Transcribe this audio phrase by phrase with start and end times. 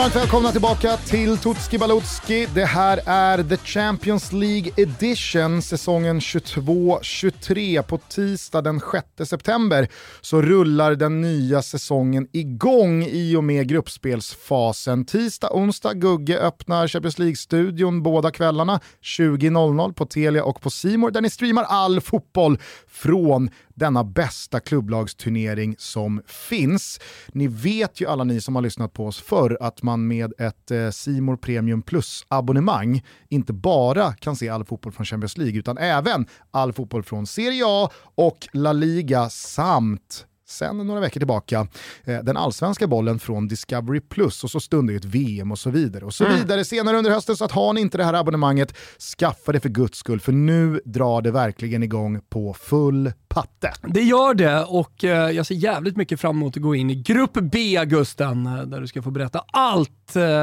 [0.00, 2.46] Varmt välkomna tillbaka till Tutski Balutski.
[2.54, 7.82] Det här är The Champions League Edition, säsongen 22-23.
[7.82, 8.80] På tisdag den
[9.18, 9.88] 6 september
[10.20, 15.04] så rullar den nya säsongen igång i och med gruppspelsfasen.
[15.04, 21.20] Tisdag, onsdag, Gugge öppnar Champions League-studion båda kvällarna 20.00 på Telia och på Simor där
[21.20, 22.58] ni streamar all fotboll
[22.88, 27.00] från denna bästa klubblagsturnering som finns.
[27.32, 30.70] Ni vet ju alla ni som har lyssnat på oss förr att man med ett
[30.70, 36.72] eh, Premium Plus-abonnemang inte bara kan se all fotboll från Champions League utan även all
[36.72, 41.66] fotboll från Serie A och La Liga samt sen några veckor tillbaka
[42.04, 45.70] eh, den allsvenska bollen från Discovery Plus och så stundar ju ett VM och så
[45.70, 46.04] vidare.
[46.04, 46.38] och så mm.
[46.38, 47.36] vidare senare under hösten.
[47.36, 48.74] Så att har ni inte det här abonnemanget,
[49.18, 53.72] skaffa det för guds skull för nu drar det verkligen igång på full patte.
[53.82, 56.94] Det gör det och eh, jag ser jävligt mycket fram emot att gå in i
[56.94, 59.90] Grupp B, Gusten, eh, där du ska få berätta allt.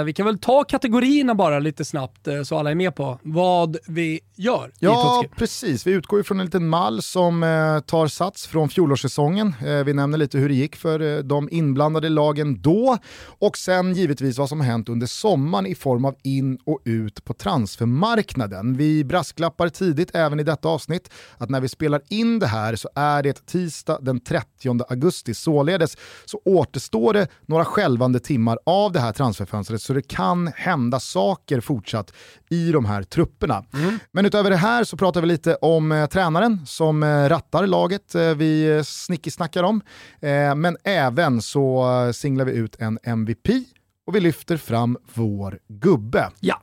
[0.05, 4.19] Vi kan väl ta kategorierna bara lite snabbt så alla är med på vad vi
[4.35, 5.87] gör Ja, precis.
[5.87, 7.41] Vi utgår ju från en liten mall som
[7.85, 9.55] tar sats från fjolårssäsongen.
[9.85, 12.97] Vi nämner lite hur det gick för eh, de inblandade lagen då
[13.39, 17.33] och sen givetvis vad som hänt under sommaren i form av in och ut på
[17.33, 18.77] transfermarknaden.
[18.77, 22.89] Vi brasklappar tidigt även i detta avsnitt att när vi spelar in det här så
[22.95, 25.33] är det tisdag den 30 augusti.
[25.33, 30.99] Således så återstår det några skälvande timmar av det här transferfönstret så det kan hända
[30.99, 32.13] saker fortsatt
[32.49, 33.65] i de här trupperna.
[33.73, 33.99] Mm.
[34.11, 38.15] Men utöver det här så pratar vi lite om eh, tränaren som eh, rattar laget
[38.15, 39.81] eh, vi snickisnackar om.
[40.21, 43.49] Eh, men även så eh, singlar vi ut en MVP
[44.07, 46.29] och vi lyfter fram vår gubbe.
[46.39, 46.61] Ja.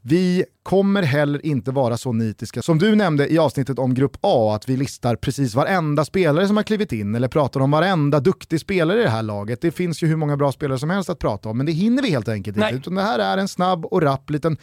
[0.00, 4.54] Vi kommer heller inte vara så nitiska som du nämnde i avsnittet om Grupp A,
[4.54, 8.60] att vi listar precis varenda spelare som har klivit in eller pratar om varenda duktig
[8.60, 9.60] spelare i det här laget.
[9.60, 12.02] Det finns ju hur många bra spelare som helst att prata om, men det hinner
[12.02, 12.74] vi helt enkelt inte.
[12.74, 14.56] Utan det här är en snabb och rapp liten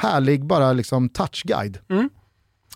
[0.00, 1.78] härlig bara liksom touchguide.
[1.90, 2.10] Mm.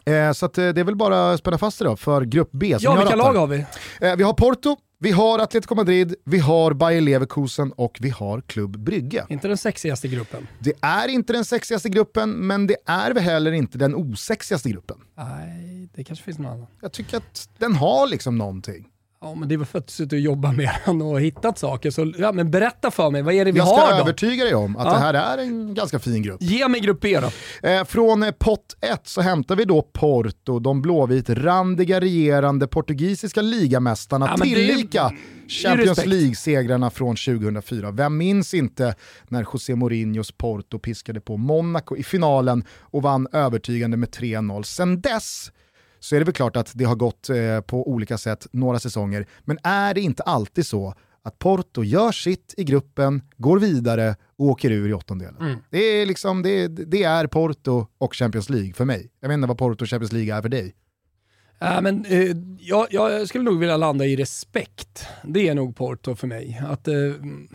[0.06, 2.48] Eh, så att, eh, det är väl bara att spänna fast det då för Grupp
[2.52, 2.76] B.
[2.80, 3.66] Ja, vilka lag har vi?
[4.00, 8.40] Eh, vi har Porto, vi har Atletico Madrid, vi har Bayer Leverkusen och vi har
[8.40, 9.26] Klubb Brygge.
[9.28, 10.46] Inte den sexigaste gruppen.
[10.58, 14.96] Det är inte den sexigaste gruppen, men det är väl heller inte den osexigaste gruppen.
[15.16, 16.66] Nej, det kanske finns någon annan.
[16.80, 18.88] Jag tycker att den har liksom någonting.
[19.24, 21.58] Ja, men det är väl för att du suttit och jobbat med den och hittat
[21.58, 21.90] saker.
[21.90, 23.80] Så ja, men berätta för mig, vad är det vi har då?
[23.80, 24.92] Jag ska övertyga dig om att ja.
[24.92, 26.42] det här är en ganska fin grupp.
[26.42, 27.30] Ge mig grupp B då.
[27.68, 33.42] Eh, från eh, pott 1 så hämtar vi då Porto, de blåvit randiga regerande portugisiska
[33.42, 37.90] ligamästarna, ja, tillika det, Champions League-segrarna från 2004.
[37.90, 38.94] Vem minns inte
[39.28, 44.62] när José Mourinhos Porto piskade på Monaco i finalen och vann övertygande med 3-0.
[44.62, 45.50] Sen dess
[46.04, 49.26] så är det väl klart att det har gått eh, på olika sätt några säsonger.
[49.40, 54.46] Men är det inte alltid så att Porto gör sitt i gruppen, går vidare och
[54.46, 55.36] åker ur i åttondelen.
[55.40, 55.58] Mm.
[55.70, 59.10] Det, är liksom, det, det, är Porto och Champions League för mig.
[59.20, 60.74] Jag vet inte vad Porto och Champions League är för dig.
[61.60, 65.06] Äh, men, eh, jag, jag, skulle nog vilja landa i respekt.
[65.22, 66.60] Det är nog Porto för mig.
[66.68, 66.94] Att, eh,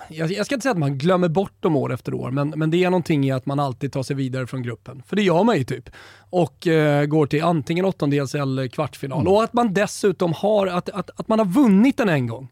[0.09, 2.71] jag, jag, ska inte säga att man glömmer bort dem år efter år, men, men
[2.71, 5.03] det är någonting i att man alltid tar sig vidare från gruppen.
[5.07, 5.89] För det gör man ju typ.
[6.29, 9.21] Och eh, går till antingen åttondels eller kvartsfinal.
[9.21, 9.33] Mm.
[9.33, 12.49] Och att man dessutom har, att, att, att man har vunnit den en gång.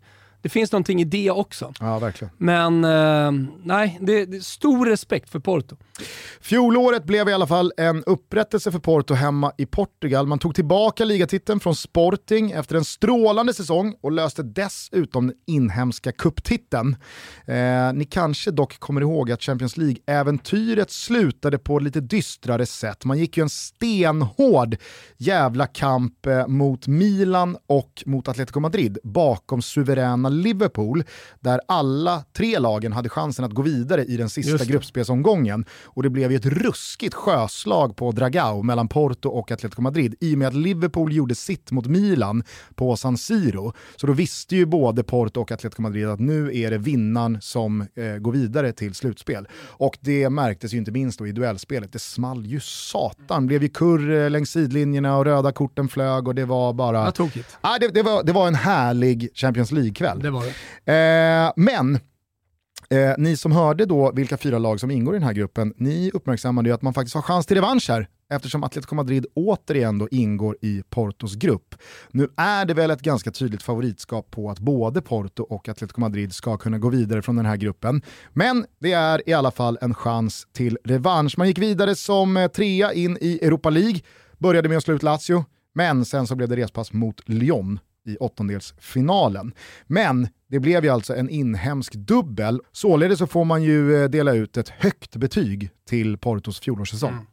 [0.48, 1.74] Det finns någonting i det också.
[1.80, 2.34] Ja, verkligen.
[2.38, 3.32] Men eh,
[3.64, 5.76] nej, det, det stor respekt för Porto.
[6.42, 10.28] Fjolåret blev i alla fall en upprättelse för Porto hemma i Portugal.
[10.28, 16.12] Man tog tillbaka ligatiteln från Sporting efter en strålande säsong och löste dessutom den inhemska
[16.12, 16.96] kupptiteln.
[17.46, 23.06] Eh, ni kanske dock kommer ihåg att Champions League-äventyret slutade på ett lite dystrare sätt.
[23.06, 24.76] Man gick ju en stenhård
[25.18, 31.04] jävla kamp eh, mot Milan och mot Atletico Madrid bakom suveräna Liverpool,
[31.40, 35.66] där alla tre lagen hade chansen att gå vidare i den sista gruppspelsomgången.
[35.84, 40.34] Och det blev ju ett ruskigt sjöslag på Dragao mellan Porto och Atletico Madrid i
[40.34, 42.44] och med att Liverpool gjorde sitt mot Milan
[42.76, 43.74] på San Siro.
[43.96, 47.82] Så då visste ju både Porto och Atletico Madrid att nu är det vinnaren som
[47.82, 49.48] eh, går vidare till slutspel.
[49.54, 51.94] Och det märktes ju inte minst då i duellspelet.
[51.94, 53.44] Det small ju satan.
[53.44, 57.06] Det blev ju kurr längs sidlinjerna och röda korten flög och det var bara...
[57.62, 60.17] Ah, det, det, var, det var en härlig Champions League-kväll.
[60.22, 60.44] Det var
[60.86, 60.94] det.
[60.94, 62.00] Eh, men
[62.90, 66.12] Eh, ni som hörde då vilka fyra lag som ingår i den här gruppen, ni
[66.14, 70.08] uppmärksammade ju att man faktiskt har chans till revansch här eftersom Atletico Madrid återigen då
[70.12, 71.76] ingår i Portos grupp.
[72.12, 76.34] Nu är det väl ett ganska tydligt favoritskap på att både Porto och Atletico Madrid
[76.34, 78.02] ska kunna gå vidare från den här gruppen.
[78.34, 81.38] Men det är i alla fall en chans till revansch.
[81.38, 84.00] Man gick vidare som eh, trea in i Europa League,
[84.38, 88.18] började med att slå ut Lazio, men sen så blev det respass mot Lyon i
[88.18, 89.54] åttondelsfinalen.
[89.88, 92.62] Men Det blev ju alltså en inhemsk dubbel.
[92.72, 97.12] Således så får man ju eh, dela ut ett högt betyg till Portos fjolårssäsong.
[97.12, 97.26] Mm.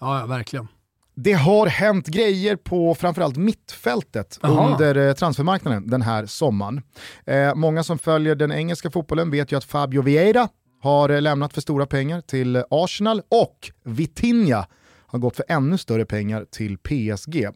[0.00, 0.68] Ja, ja, verkligen.
[1.14, 4.72] Det har hänt grejer på framförallt mittfältet Aha.
[4.72, 6.82] under eh, transfermarknaden den här sommaren.
[7.26, 10.48] Eh, många som följer den engelska fotbollen vet ju att Fabio Vieira
[10.82, 14.66] har eh, lämnat för stora pengar till Arsenal och Vitinha
[15.10, 17.46] har gått för ännu större pengar till PSG.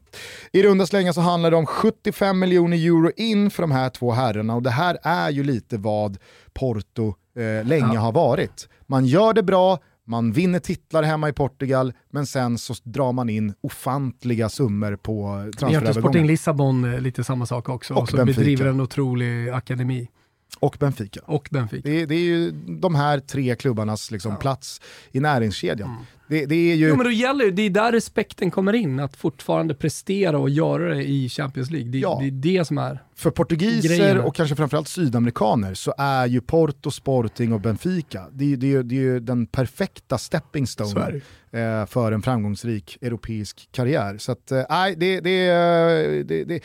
[0.52, 4.12] I runda slängar så handlar det om 75 miljoner euro in för de här två
[4.12, 6.18] herrarna och det här är ju lite vad
[6.52, 8.00] Porto eh, länge ja.
[8.00, 8.68] har varit.
[8.86, 13.28] Man gör det bra, man vinner titlar hemma i Portugal, men sen så drar man
[13.28, 16.00] in ofantliga summor på transferövergångar.
[16.00, 20.08] Sporting Lissabon eh, lite samma sak också, och som bedriver en otrolig akademi.
[20.58, 21.20] Och Benfica.
[21.24, 21.88] Och Benfica.
[21.88, 24.38] Det, det, är ju de här tre klubbarnas liksom, ja.
[24.38, 24.80] plats
[25.12, 25.88] i näringskedjan.
[25.88, 26.02] Mm.
[26.28, 26.88] Det, det, är ju...
[26.88, 30.94] Jo men då gäller det, är där respekten kommer in, att fortfarande prestera och göra
[30.94, 31.90] det i Champions League.
[31.90, 32.18] Det, ja.
[32.20, 34.24] det är det som är För portugiser grejerna.
[34.24, 39.00] och kanske framförallt sydamerikaner så är ju Porto, Sporting och Benfica, det, det, det är
[39.00, 41.20] ju den perfekta stepping stone
[41.50, 44.18] eh, för en framgångsrik europeisk karriär.
[44.18, 46.60] Så att, eh, nej, det, det, det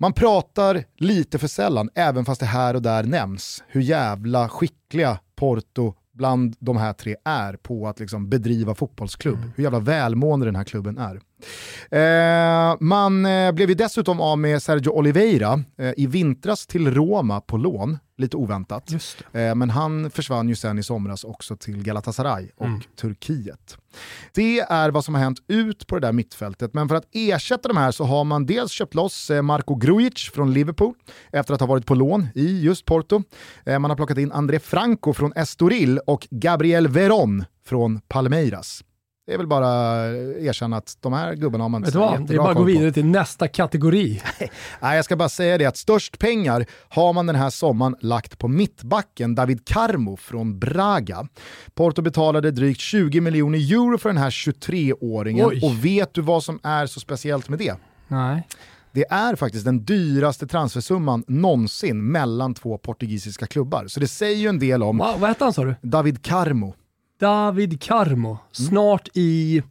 [0.00, 5.18] man pratar lite för sällan, även fast det här och där nämns, hur jävla skickliga
[5.36, 9.38] Porto bland de här tre är på att liksom bedriva fotbollsklubb.
[9.38, 9.52] Mm.
[9.56, 11.20] Hur jävla välmående den här klubben är.
[11.90, 17.40] Eh, man eh, blev ju dessutom av med Sergio Oliveira eh, i vintras till Roma
[17.40, 18.92] på lån, lite oväntat.
[19.32, 22.80] Eh, men han försvann ju sen i somras också till Galatasaray och mm.
[23.00, 23.76] Turkiet.
[24.34, 27.68] Det är vad som har hänt ut på det där mittfältet, men för att ersätta
[27.68, 30.94] de här så har man dels köpt loss eh, Marco Grujic från Liverpool
[31.32, 33.22] efter att ha varit på lån i just Porto.
[33.64, 38.84] Eh, man har plockat in André Franco från Estoril och Gabriel Veron från Palmeiras.
[39.30, 40.06] Det är väl bara
[40.38, 42.92] erkänna att de här gubbarna har man inte Vet Det är bara att gå vidare
[42.92, 44.22] till nästa kategori.
[44.80, 48.38] Nej, jag ska bara säga det att störst pengar har man den här sommaren lagt
[48.38, 51.28] på mittbacken David Carmo från Braga.
[51.74, 56.60] Porto betalade drygt 20 miljoner euro för den här 23-åringen och vet du vad som
[56.62, 57.74] är så speciellt med det?
[58.08, 58.46] Nej.
[58.92, 63.86] Det är faktiskt den dyraste transfersumman någonsin mellan två portugisiska klubbar.
[63.86, 64.98] Så det säger ju en del om...
[64.98, 65.74] Wow, vad hette han sa du?
[65.82, 66.74] David Carmo.
[67.20, 69.62] David Carmo, snart i...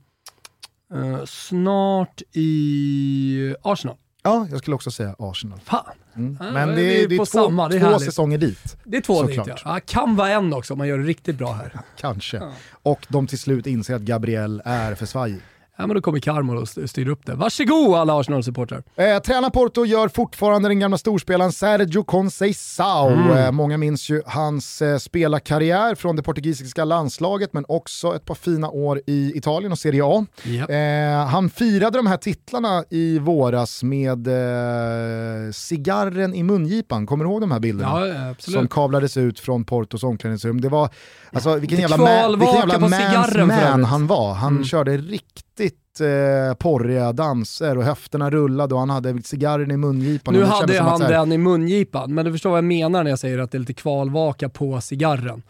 [0.93, 3.97] Uh, snart i Arsenal.
[4.23, 5.59] Ja, jag skulle också säga Arsenal.
[5.59, 5.83] Fan.
[6.15, 6.37] Mm.
[6.53, 8.77] Men det, är, det är två, samma, det är två säsonger dit.
[8.83, 9.55] Det är två dit ja.
[9.65, 9.79] ja.
[9.85, 11.79] Kan vara en också om man gör det riktigt bra här.
[11.97, 12.41] Kanske.
[12.71, 15.41] Och de till slut inser att Gabriel är för svajig.
[15.79, 17.35] Ja, men då kommer Carmo och styr upp det.
[17.35, 18.83] Varsågod alla Arsenal-supportrar.
[18.95, 23.13] Eh, tränar Porto gör fortfarande den gamla storspelaren Sergio Conceição.
[23.13, 23.37] Mm.
[23.37, 28.35] Eh, många minns ju hans eh, spelarkarriär från det portugisiska landslaget men också ett par
[28.35, 30.25] fina år i Italien och Serie A.
[30.45, 30.69] Yep.
[30.69, 37.05] Eh, han firade de här titlarna i våras med eh, cigarren i mungipan.
[37.05, 38.07] Kommer du ihåg de här bilderna?
[38.07, 40.61] Ja, Som kablades ut från Portos omklädningsrum.
[40.61, 40.89] Det var,
[41.31, 44.33] alltså, vilken jävla, man, vilken jävla man's man han var.
[44.33, 44.65] Han mm.
[44.65, 45.48] körde riktigt
[45.99, 50.33] eh, porriga danser och höfterna rullade och han hade cigarren i mungipan.
[50.33, 51.09] Nu hade han här...
[51.09, 53.59] den i mungipan, men du förstår vad jag menar när jag säger att det är
[53.59, 55.41] lite kvalvaka på cigarren.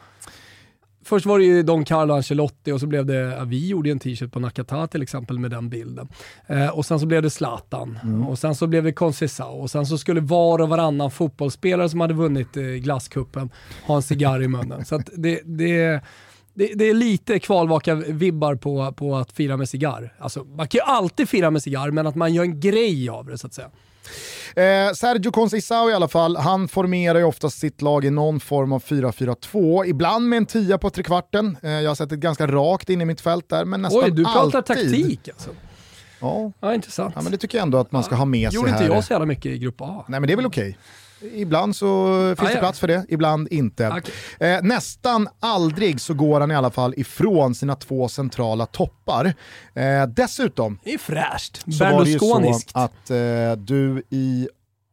[1.09, 3.99] Först var det ju Don Carlo Ancelotti och så blev det, ja, vi gjorde en
[3.99, 6.07] t-shirt på Nakata till exempel med den bilden.
[6.47, 8.27] Eh, och sen så blev det Zlatan mm.
[8.27, 12.01] och sen så blev det Conceição och sen så skulle var och varannan fotbollsspelare som
[12.01, 13.49] hade vunnit eh, glasskuppen
[13.87, 14.85] ha en cigarr i munnen.
[14.85, 16.01] Så det, det
[16.59, 20.13] det, det, är lite kvalvaka-vibbar på, på att fira med cigarr.
[20.19, 23.25] Alltså, man kan ju alltid fira med cigarr, men att man gör en grej av
[23.25, 23.69] det så att säga.
[24.55, 28.73] Eh, Sergio Conceição i alla fall, han formerar ju oftast sitt lag i någon form
[28.73, 31.57] av 4-4-2, ibland med en tia på trekvarten.
[31.63, 34.11] Eh, jag har sett ett ganska rakt in i mitt fält där, men nästan Oj,
[34.11, 34.65] du pratar alltid.
[34.65, 35.49] taktik alltså?
[36.19, 36.51] Ja.
[36.59, 37.13] ja, intressant.
[37.15, 39.03] Ja, men det tycker jag ändå att man ska ha med sig Gjorde inte jag
[39.03, 40.05] så jävla mycket i grupp A.
[40.07, 40.69] Nej men det är väl okej.
[40.69, 40.79] Okay.
[41.21, 42.07] Ibland så
[42.37, 43.87] finns ah, det plats för det, ibland inte.
[43.87, 44.49] Okay.
[44.49, 49.33] Eh, nästan aldrig så går han i alla fall ifrån sina två centrala toppar.
[49.73, 51.73] Eh, dessutom det är fräscht.
[51.77, 54.49] så var det ju så att eh, du i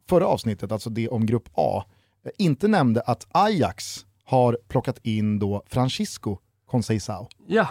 [0.08, 1.84] förra avsnittet, alltså det om grupp A,
[2.24, 6.38] eh, inte nämnde att Ajax har plockat in då Francisco
[6.70, 7.26] Conceição.
[7.46, 7.68] Ja.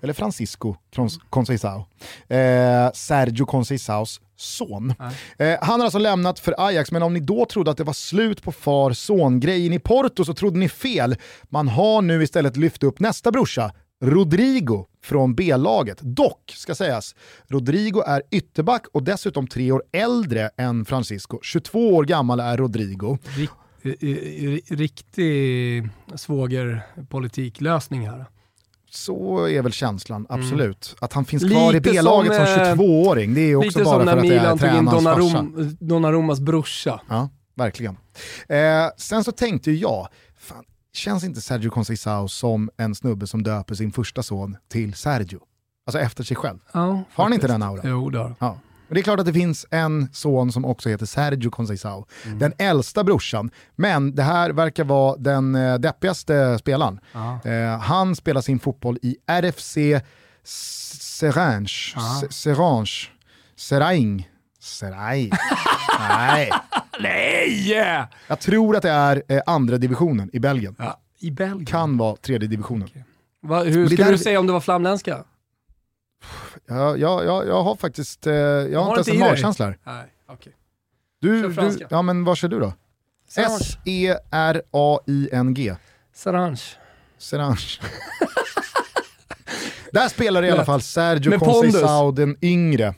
[0.00, 0.76] Eller Francisco
[1.30, 1.86] Conceição.
[2.28, 4.94] Eh, Sergio Conceiçaos son.
[5.38, 7.92] Eh, han har alltså lämnat för Ajax, men om ni då trodde att det var
[7.92, 11.16] slut på far-son-grejen i Porto så trodde ni fel.
[11.42, 15.98] Man har nu istället lyft upp nästa brorsa, Rodrigo från B-laget.
[16.00, 17.14] Dock, ska sägas,
[17.46, 21.38] Rodrigo är ytterback och dessutom tre år äldre än Francisco.
[21.42, 23.18] 22 år gammal är Rodrigo.
[24.68, 28.26] Riktig svågerpolitiklösning här
[28.90, 30.40] så är väl känslan, mm.
[30.40, 30.86] absolut.
[30.88, 30.98] Mm.
[31.00, 34.04] Att han finns kvar lite i B-laget som, som 22-åring, eh, det är också bara
[34.04, 35.46] för att det är tränarens farsa.
[35.80, 37.00] Donnarummas brorsa.
[37.08, 37.28] Ja.
[37.54, 37.96] verkligen.
[38.48, 38.58] Eh,
[38.96, 43.92] sen så tänkte jag, fan, känns inte Sergio Conceição som en snubbe som döper sin
[43.92, 45.40] första son till Sergio?
[45.86, 46.58] Alltså efter sig själv.
[46.72, 47.90] Ja, har han inte den auran?
[47.90, 48.58] Jo, det har ja.
[48.88, 52.38] Men det är klart att det finns en son som också heter Sergio Conceição, mm.
[52.38, 53.50] den äldsta brorsan.
[53.76, 57.00] Men det här verkar vara den eh, deppigaste spelaren.
[57.44, 59.78] Eh, han spelar sin fotboll i RFC
[60.44, 61.94] Serange.
[62.30, 63.08] Serange.
[63.56, 64.28] Seraing.
[64.60, 65.30] Seraing.
[65.98, 66.50] Nej.
[67.00, 68.08] Nej!
[68.28, 70.76] Jag tror att det är eh, andra divisionen i Belgien.
[70.78, 71.66] Ja, I Belgien?
[71.66, 72.84] Kan vara tredje divisionen.
[72.88, 73.02] Okay.
[73.42, 74.12] Va, hur skulle där...
[74.12, 75.24] du säga om det var flamländska?
[76.68, 79.78] Ja, ja, ja, jag har faktiskt, eh, jag har, inte ens en magkänsla här.
[79.84, 80.52] Nej, okay.
[81.20, 82.72] Du, du, ja men vad kör du då?
[83.36, 84.16] S-E-R-A-I-N-G.
[86.14, 86.62] Sarange.
[87.18, 87.80] Sarange.
[89.92, 92.94] Där spelar i alla fall Sergio Conceição den yngre.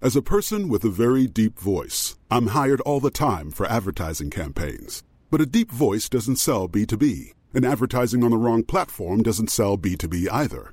[0.00, 4.30] As a person with a very deep voice, I'm hired all the time for advertising
[4.30, 5.02] campaigns.
[5.30, 9.76] But a deep voice doesn't sell B2B, and advertising on the wrong platform doesn't sell
[9.76, 10.72] B2B either.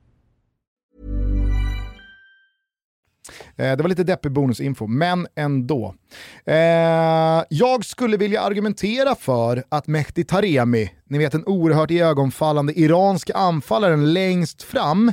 [3.55, 5.95] Eh, det var lite deppig bonusinfo, men ändå.
[6.45, 6.55] Eh,
[7.49, 14.13] jag skulle vilja argumentera för att Mehdi Taremi, ni vet den oerhört ögonfallande iranska anfallaren
[14.13, 15.11] längst fram,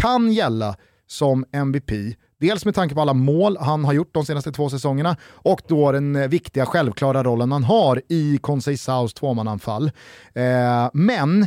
[0.00, 0.76] kan gälla
[1.06, 5.16] som MVP Dels med tanke på alla mål han har gjort de senaste två säsongerna
[5.24, 9.90] och då den eh, viktiga självklara rollen han har i Conceiçaos tvåmananfall.
[10.34, 11.46] Eh, men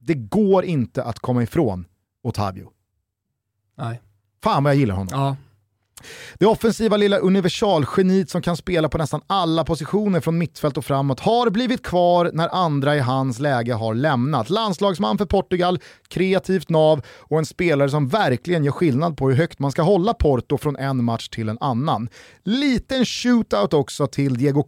[0.00, 1.84] det går inte att komma ifrån
[2.22, 2.70] Otavio.
[3.78, 4.00] Nej.
[4.42, 5.08] Fan vad jag gillar honom.
[5.12, 5.36] Ja,
[6.38, 11.20] det offensiva lilla universalgeniet som kan spela på nästan alla positioner från mittfält och framåt
[11.20, 14.50] har blivit kvar när andra i hans läge har lämnat.
[14.50, 15.78] Landslagsman för Portugal,
[16.08, 20.14] kreativt nav och en spelare som verkligen gör skillnad på hur högt man ska hålla
[20.14, 22.08] Porto från en match till en annan.
[22.44, 24.64] Liten shootout också till Diego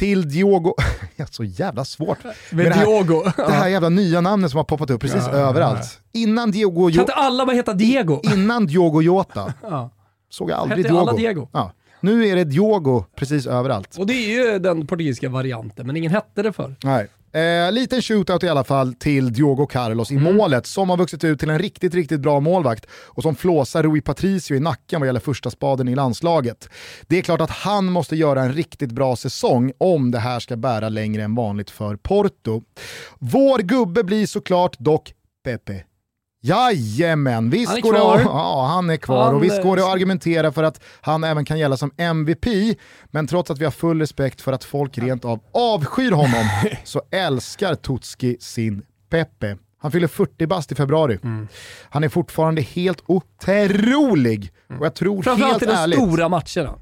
[0.00, 0.74] till Diogo,
[1.30, 2.18] så jävla svårt.
[2.50, 3.22] Med, det, här, Diogo.
[3.36, 6.00] det här jävla nya namnet som har poppat upp precis ja, överallt.
[6.12, 6.90] Innan Diogo...
[6.90, 8.20] Kan inte alla bara heta Diego?
[8.34, 9.54] Innan Diogo Jota.
[9.62, 9.90] ja
[10.30, 10.98] såg jag aldrig Diogo.
[11.00, 11.48] Alla Diego.
[11.52, 11.72] Ja.
[12.00, 13.96] Nu är det Diogo precis överallt.
[13.98, 16.74] Och det är ju den portugisiska varianten, men ingen hette det för.
[16.84, 17.08] Nej.
[17.32, 20.36] Eh, liten shootout i alla fall till Diogo Carlos i mm.
[20.36, 24.00] målet, som har vuxit ut till en riktigt, riktigt bra målvakt och som flåsar Rui
[24.00, 26.68] Patricio i nacken vad gäller första spaden i landslaget.
[27.06, 30.56] Det är klart att han måste göra en riktigt bra säsong om det här ska
[30.56, 32.62] bära längre än vanligt för Porto.
[33.18, 35.12] Vår gubbe blir såklart dock
[35.44, 35.84] Pepe
[36.42, 37.92] Jajamän, visst han går.
[37.92, 41.24] Det, ja, han är kvar han, och visst går det att argumentera för att han
[41.24, 42.46] även kan gälla som MVP,
[43.10, 46.44] men trots att vi har full respekt för att folk rent av avskyr honom
[46.84, 49.56] så älskar Tutski sin Pepe.
[49.78, 51.18] Han fyller 40 bast i februari.
[51.22, 51.48] Mm.
[51.90, 54.52] Han är fortfarande helt otrolig.
[54.78, 55.98] Och jag tror Framförallt helt ärligt...
[55.98, 56.78] I de stora matcherna.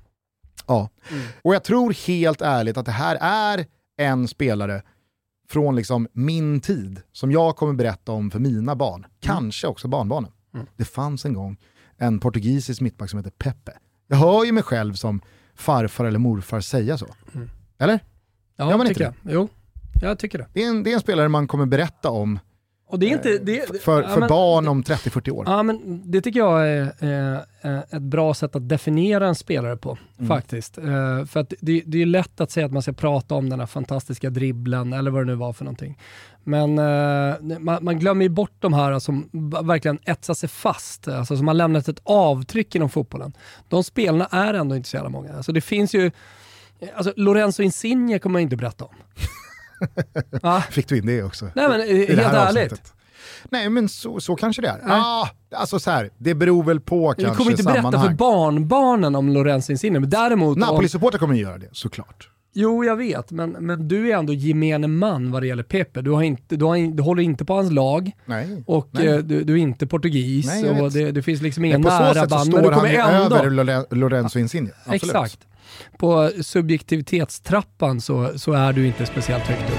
[0.67, 1.23] Ja, mm.
[1.43, 3.67] och jag tror helt ärligt att det här är
[3.99, 4.83] en spelare
[5.51, 9.11] från liksom min tid som jag kommer berätta om för mina barn, mm.
[9.21, 10.31] kanske också barnbarnen.
[10.55, 10.67] Mm.
[10.77, 11.57] Det fanns en gång
[11.97, 13.73] en portugisisk mittback som heter Pepe.
[14.07, 15.21] Jag hör ju mig själv som
[15.55, 17.07] farfar eller morfar säga så.
[17.35, 17.51] Mm.
[17.79, 18.01] Eller?
[18.57, 19.15] Ja, jag tycker jag.
[19.23, 19.49] Jo,
[20.03, 20.47] jag tycker det.
[20.53, 22.39] Det är, en, det är en spelare man kommer berätta om
[22.91, 25.45] och det är inte, det, för, för men, barn om 30-40 år.
[25.47, 26.93] Ja, men det tycker jag är
[27.63, 30.29] eh, ett bra sätt att definiera en spelare på, mm.
[30.29, 30.79] faktiskt.
[30.79, 33.61] Eh, för att det, det är lätt att säga att man ska prata om den
[33.61, 35.99] här fantastiska dribblen, eller vad det nu var för någonting.
[36.45, 39.29] Men eh, man, man, glömmer ju bort de här som
[39.63, 43.33] verkligen etsar sig fast, alltså som har lämnat ett avtryck inom fotbollen.
[43.69, 45.37] De spelarna är ändå inte så jävla många.
[45.37, 46.11] Alltså det finns ju,
[46.95, 48.95] alltså Lorenzo Insigne kommer man inte berätta om.
[50.43, 50.61] ah.
[50.61, 51.51] Fick du in det också?
[51.55, 52.93] Nej men helt ärligt.
[53.51, 54.81] Nej men så, så kanske det är.
[54.87, 59.17] Ah, alltså så här, det beror väl på kanske Du kommer inte berätta för barnbarnen
[59.17, 60.59] om Lorenzo Insigne, men däremot...
[60.59, 62.29] Napoli-supportrar kommer göra det, såklart.
[62.53, 66.03] Jo, jag vet, men, men du är ändå gemene man vad det gäller Pepe.
[66.03, 68.63] Du, har inte, du, har, du håller inte på hans lag Nej.
[68.67, 69.07] och Nej.
[69.09, 71.97] eh, du, du är inte portugis Nej, och det, det finns liksom ingen Men på
[71.97, 72.53] så nära band.
[72.53, 73.37] Men står du han kommer ändå...
[73.37, 74.71] över Lore- Lorenzo Insigne.
[74.85, 75.03] Absolut.
[75.03, 75.39] Exakt.
[75.99, 79.79] På subjektivitetstrappan så, så är du inte speciellt högt upp.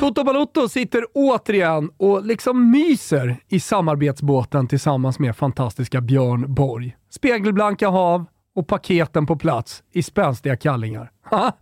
[0.00, 6.96] Toto Balotto sitter återigen och liksom myser i samarbetsbåten tillsammans med fantastiska Björn Borg.
[7.10, 11.10] Spegelblanka hav och paketen på plats i spänstiga kallingar.
[11.30, 11.52] Ha!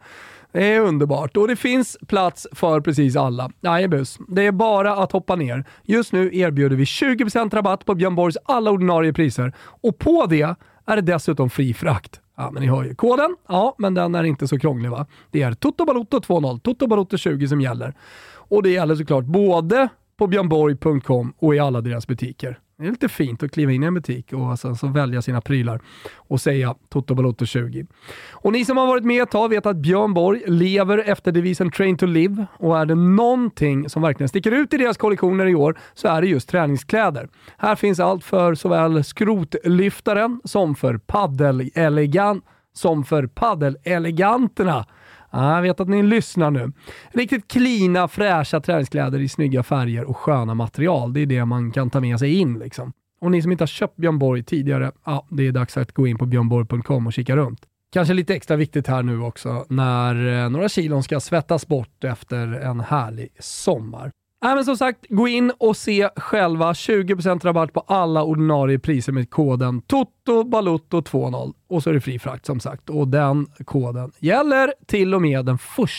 [0.52, 3.50] Det är underbart och det finns plats för precis alla.
[3.60, 5.64] Jajebus, det är bara att hoppa ner.
[5.82, 10.56] Just nu erbjuder vi 20% rabatt på Björn Borgs alla ordinarie priser och på det
[10.86, 12.20] är det dessutom fri frakt.
[12.36, 12.94] Ja, men ni hör ju.
[12.94, 15.06] Koden, ja, men den är inte så krånglig va?
[15.30, 17.94] Det är TotoBaloto20, TotoBaloto20 som gäller.
[18.34, 22.58] Och det gäller såklart både på björnborg.com och i alla deras butiker.
[22.80, 25.40] Det är lite fint att kliva in i en butik och sen så välja sina
[25.40, 25.80] prylar
[26.16, 27.86] och säga Toto Balotto 20.
[28.30, 31.70] Och ni som har varit med ett tag vet att Björn Borg lever efter devisen
[31.70, 35.54] Train to Live och är det någonting som verkligen sticker ut i deras kollektioner i
[35.54, 37.28] år så är det just träningskläder.
[37.56, 44.86] Här finns allt för såväl skrotlyftaren som för paddelelegant som för paddeleleganterna.
[45.30, 46.72] Jag vet att ni lyssnar nu.
[47.12, 51.12] Riktigt klina, fräscha träningskläder i snygga färger och sköna material.
[51.12, 52.58] Det är det man kan ta med sig in.
[52.58, 52.92] Liksom.
[53.20, 56.06] Och ni som inte har köpt Björn Borg tidigare, ja, det är dags att gå
[56.06, 57.60] in på björnborg.com och kika runt.
[57.92, 62.46] Kanske lite extra viktigt här nu också när eh, några kilon ska svettas bort efter
[62.46, 64.10] en härlig sommar.
[64.44, 69.12] Äh, men som sagt, gå in och se själva 20% rabatt på alla ordinarie priser
[69.12, 74.74] med koden TOTOBALOTTO20 och så är det fri frakt som sagt och den koden gäller
[74.86, 75.58] till och med den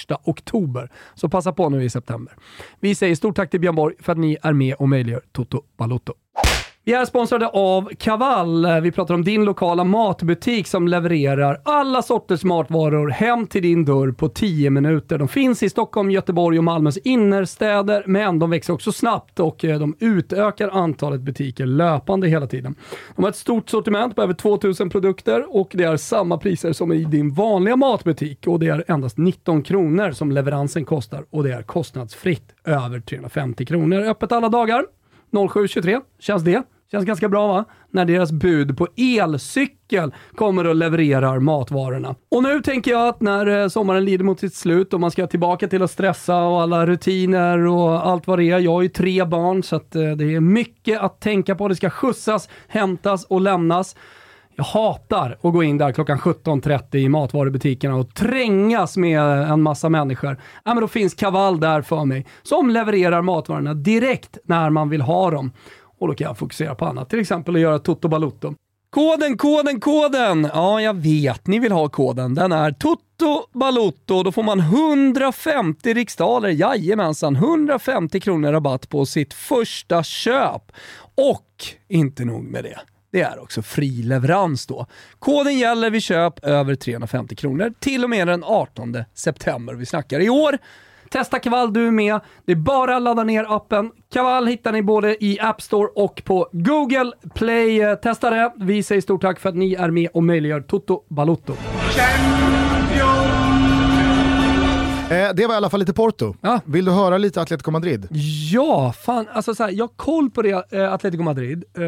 [0.09, 0.91] 1 oktober.
[1.15, 2.33] Så passa på nu i september.
[2.79, 5.61] Vi säger stort tack till Björn Borg för att ni är med och möjliggör Toto
[5.77, 6.13] Balotto.
[6.89, 8.81] Vi är sponsrade av Kaval.
[8.81, 14.11] Vi pratar om din lokala matbutik som levererar alla sorters matvaror hem till din dörr
[14.11, 15.17] på 10 minuter.
[15.17, 19.79] De finns i Stockholm, Göteborg och Malmös innerstäder, men de växer också snabbt och eh,
[19.79, 22.75] de utökar antalet butiker löpande hela tiden.
[23.15, 26.91] De har ett stort sortiment på över 2000 produkter och det är samma priser som
[26.91, 31.51] i din vanliga matbutik och det är endast 19 kronor som leveransen kostar och det
[31.51, 34.01] är kostnadsfritt över 350 kronor.
[34.01, 34.85] Öppet alla dagar.
[35.31, 36.01] 07.23.
[36.19, 36.63] Känns det?
[36.91, 37.65] Känns ganska bra va?
[37.91, 42.15] När deras bud på elcykel kommer och levererar matvarorna.
[42.31, 45.27] Och nu tänker jag att när eh, sommaren lider mot sitt slut och man ska
[45.27, 48.59] tillbaka till att stressa och alla rutiner och allt vad det är.
[48.59, 51.67] Jag har ju tre barn så att eh, det är mycket att tänka på.
[51.67, 53.95] Det ska skjutsas, hämtas och lämnas.
[54.55, 59.89] Jag hatar att gå in där klockan 17.30 i matvarubutikerna och trängas med en massa
[59.89, 60.37] människor.
[60.65, 65.01] Ja, men då finns Kaval där för mig som levererar matvarorna direkt när man vill
[65.01, 65.51] ha dem.
[65.99, 68.53] Och då kan jag fokusera på annat, till exempel att göra Toto Balutto.
[68.89, 70.49] Koden, koden, koden!
[70.53, 72.35] Ja, jag vet, ni vill ha koden.
[72.35, 74.23] Den är Toto Balutto.
[74.23, 80.71] Då får man 150 riksdaler, jajamensan, 150 kronor rabatt på sitt första köp.
[81.15, 81.45] Och
[81.87, 82.79] inte nog med det.
[83.11, 84.85] Det är också fri leverans då.
[85.19, 89.73] Koden gäller vid köp över 350 kronor till och med den 18 september.
[89.73, 90.57] Vi snackar i år.
[91.09, 92.19] Testa Kaval du med.
[92.45, 93.91] Det är bara att ladda ner appen.
[94.13, 97.95] Kaval hittar ni både i App Store och på Google Play.
[98.03, 98.53] Testa det.
[98.57, 101.53] Vi säger stort tack för att ni är med och möjliggör Toto Balotto.
[105.11, 106.35] Eh, det var i alla fall lite Porto.
[106.41, 106.59] Ja.
[106.65, 108.07] Vill du höra lite Atletico Madrid?
[108.51, 111.63] Ja, fan, alltså så här, jag har koll på det, eh, Atletico Madrid.
[111.77, 111.83] Eh,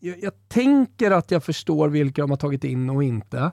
[0.00, 3.50] jag, jag tänker att jag förstår vilka de har tagit in och inte.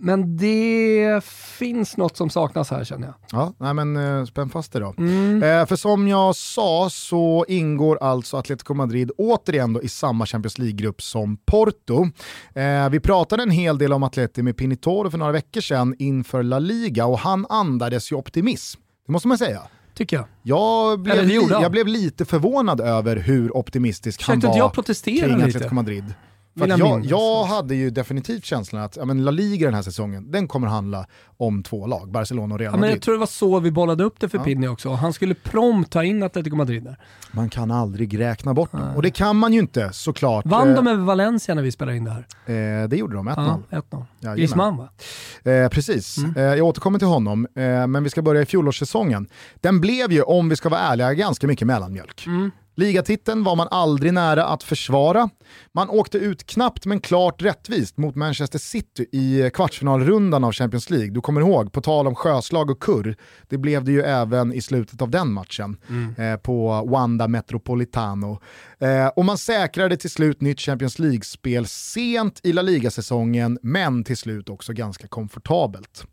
[0.00, 1.24] Men det
[1.58, 3.14] finns något som saknas här känner jag.
[3.32, 4.86] Ja, nej men eh, spänn fast det då.
[4.86, 10.58] Eh, för som jag sa så ingår alltså Atletico Madrid återigen då i samma Champions
[10.58, 12.08] League-grupp som Porto.
[12.54, 16.42] Eh, vi pratade en hel del om Atleti med Pinitoro för några veckor sedan inför
[16.42, 18.80] La Liga och han andades ju optimism.
[19.06, 19.62] Det måste man säga.
[19.94, 20.26] Tycker jag.
[20.42, 21.62] Jag blev, Eller han.
[21.62, 25.48] jag blev lite förvånad över hur optimistisk han Försökte var inte jag protestera kring lite?
[25.48, 26.14] Atletico Madrid.
[26.58, 30.30] För jag jag, hade ju definitivt känslan att ja, men La Liga den här säsongen,
[30.30, 32.94] den kommer handla om två lag, Barcelona och Real Ja, men Madrid.
[32.96, 34.90] jag tror det var så vi bollade upp det för Pidney också.
[34.92, 36.98] Han skulle prompt ta in Atletico Madrid där.
[37.32, 38.96] Man kan aldrig räkna bort dem.
[38.96, 40.46] Och det kan man ju inte såklart.
[40.46, 42.10] Vann Eh, de över Valencia när vi spelade in det
[42.46, 42.82] här?
[42.82, 43.62] eh, det gjorde de, 1-0.
[43.70, 44.04] Ja, 1-0.
[44.20, 44.36] Jajamän.
[44.36, 44.88] Griezmann va?
[45.52, 49.28] Eh, precis, eh, jag återkommer till honom, eh, men vi ska börja i fjolårssäsongen.
[49.60, 52.26] Den blev ju, om vi ska vara ärliga, ganska mycket mellanmjölk.
[52.78, 55.30] Ligatiteln var man aldrig nära att försvara.
[55.72, 61.10] Man åkte ut knappt men klart rättvist mot Manchester City i kvartsfinalrundan av Champions League.
[61.10, 63.16] Du kommer ihåg, på tal om sjöslag och kurr,
[63.48, 66.14] det blev det ju även i slutet av den matchen mm.
[66.14, 68.40] eh, på Wanda Metropolitano.
[68.78, 74.16] Eh, och man säkrade till slut nytt Champions League-spel sent i La Liga-säsongen, men till
[74.16, 76.04] slut också ganska komfortabelt.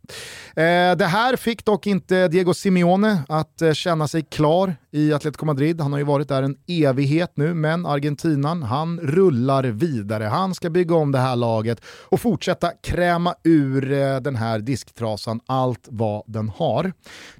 [0.55, 5.45] Eh, det här fick dock inte Diego Simeone att eh, känna sig klar i Atletico
[5.45, 5.81] Madrid.
[5.81, 10.23] Han har ju varit där en evighet nu, men Argentinan, han rullar vidare.
[10.23, 15.39] Han ska bygga om det här laget och fortsätta kräma ur eh, den här disktrasan
[15.45, 16.93] allt vad den har.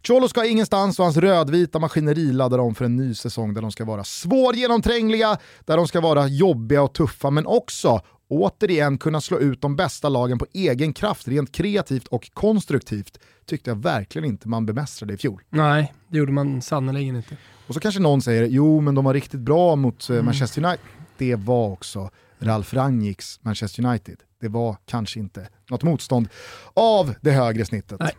[0.04, 3.72] Cholo ska ingenstans och hans rödvita maskineri laddar om för en ny säsong där de
[3.72, 9.40] ska vara svårgenomträngliga, där de ska vara jobbiga och tuffa, men också återigen kunna slå
[9.40, 14.48] ut de bästa lagen på egen kraft, rent kreativt och konstruktivt, tyckte jag verkligen inte
[14.48, 15.42] man bemästrade i fjol.
[15.50, 17.38] Nej, det gjorde man sannerligen inte.
[17.68, 20.26] Och så kanske någon säger, jo men de var riktigt bra mot eh, mm.
[20.26, 20.86] Manchester United.
[21.18, 22.10] Det var också
[22.40, 24.18] Ralf Rangnicks Manchester United.
[24.42, 26.28] Det var kanske inte något motstånd
[26.74, 28.00] av det högre snittet.
[28.00, 28.12] Nej.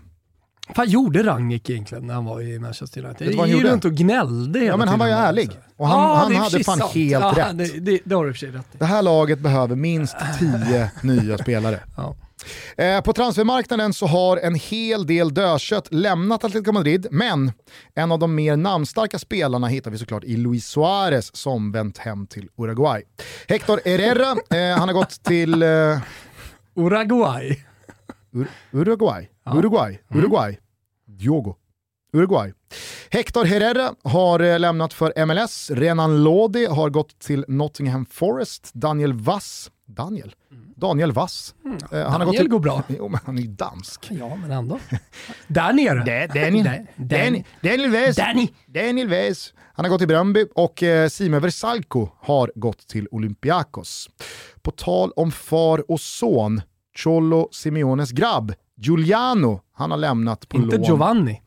[0.74, 3.38] Vad gjorde Rangnick egentligen när han var i Manchester United?
[3.38, 5.50] Han gick runt och gnällde hela Ja men han var ju ärlig.
[5.76, 6.92] Och han, ah, han hade fan sant.
[6.92, 7.58] helt ja, rätt.
[7.58, 11.80] Det, det, det har du för rätt Det här laget behöver minst tio nya spelare.
[11.96, 12.16] Ja.
[12.76, 17.52] Eh, på transfermarknaden så har en hel del dödkött lämnat Atletico Madrid, men
[17.94, 22.26] en av de mer namnstarka spelarna hittar vi såklart i Luis Suarez som vänt hem
[22.26, 23.02] till Uruguay.
[23.48, 25.62] Hector Herrera, eh, han har gått till...
[25.62, 25.98] Eh,
[26.74, 27.64] Uruguay?
[28.32, 29.28] Ur Uruguay?
[29.46, 29.58] Ja.
[29.58, 30.00] Uruguay?
[30.10, 30.24] Mm.
[30.24, 30.58] Uruguay?
[31.06, 31.56] Diogo.
[32.12, 32.52] Uruguay.
[33.10, 39.12] Hector Herrera har eh, lämnat för MLS, Renan Lodi har gått till Nottingham Forest, Daniel
[39.12, 40.34] Vass, Daniel?
[40.76, 41.54] Daniel Vass.
[41.64, 41.76] Mm.
[41.76, 42.82] Uh, han Daniel har gått går bra.
[42.98, 44.08] Jo, men han är ju dansk.
[44.10, 44.78] Ja, men ändå.
[45.46, 46.26] Där nere.
[46.26, 46.86] Daniel.
[46.96, 47.44] Daniel.
[47.60, 48.16] Daniel Wes.
[48.16, 48.48] Danny.
[48.66, 49.52] Daniel Wes.
[49.72, 54.10] Han har gått till Bröndby och eh, Sime Versalco har gått till Olympiakos.
[54.62, 56.60] På tal om far och son,
[56.96, 60.86] Cholo Simeones grabb, Giuliano, han har lämnat på Inte lån.
[60.86, 61.42] Giovanni.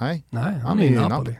[0.00, 1.36] Nej, Nej han, han är i Napoli.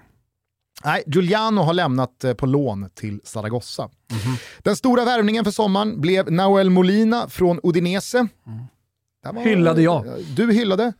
[0.84, 3.82] Nej, Giuliano har lämnat eh, på lån till Zaragoza.
[3.82, 4.42] Mm -hmm.
[4.58, 8.18] Den stora värvningen för sommaren blev Nahuel Molina från Udinese.
[8.18, 8.64] Mm.
[9.34, 10.04] Var, hyllade jag.
[10.36, 10.92] Du hyllade.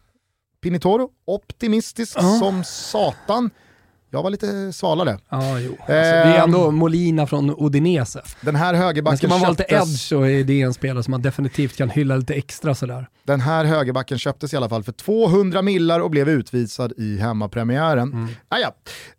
[0.60, 2.38] Pinitoro, optimistisk uh -huh.
[2.38, 3.50] som satan.
[4.10, 5.18] Jag var lite svalare.
[5.28, 5.70] Ja, jo.
[5.70, 8.22] Alltså, det är ändå Molina från Udinese.
[8.40, 11.10] Den här högerbacken Men ska man vara lite edge så är det en spelare som
[11.10, 13.08] man definitivt kan hylla lite extra sådär.
[13.24, 18.12] Den här högerbacken köptes i alla fall för 200 millar och blev utvisad i hemmapremiären.
[18.12, 18.28] Mm.
[18.48, 18.74] Ah, ja.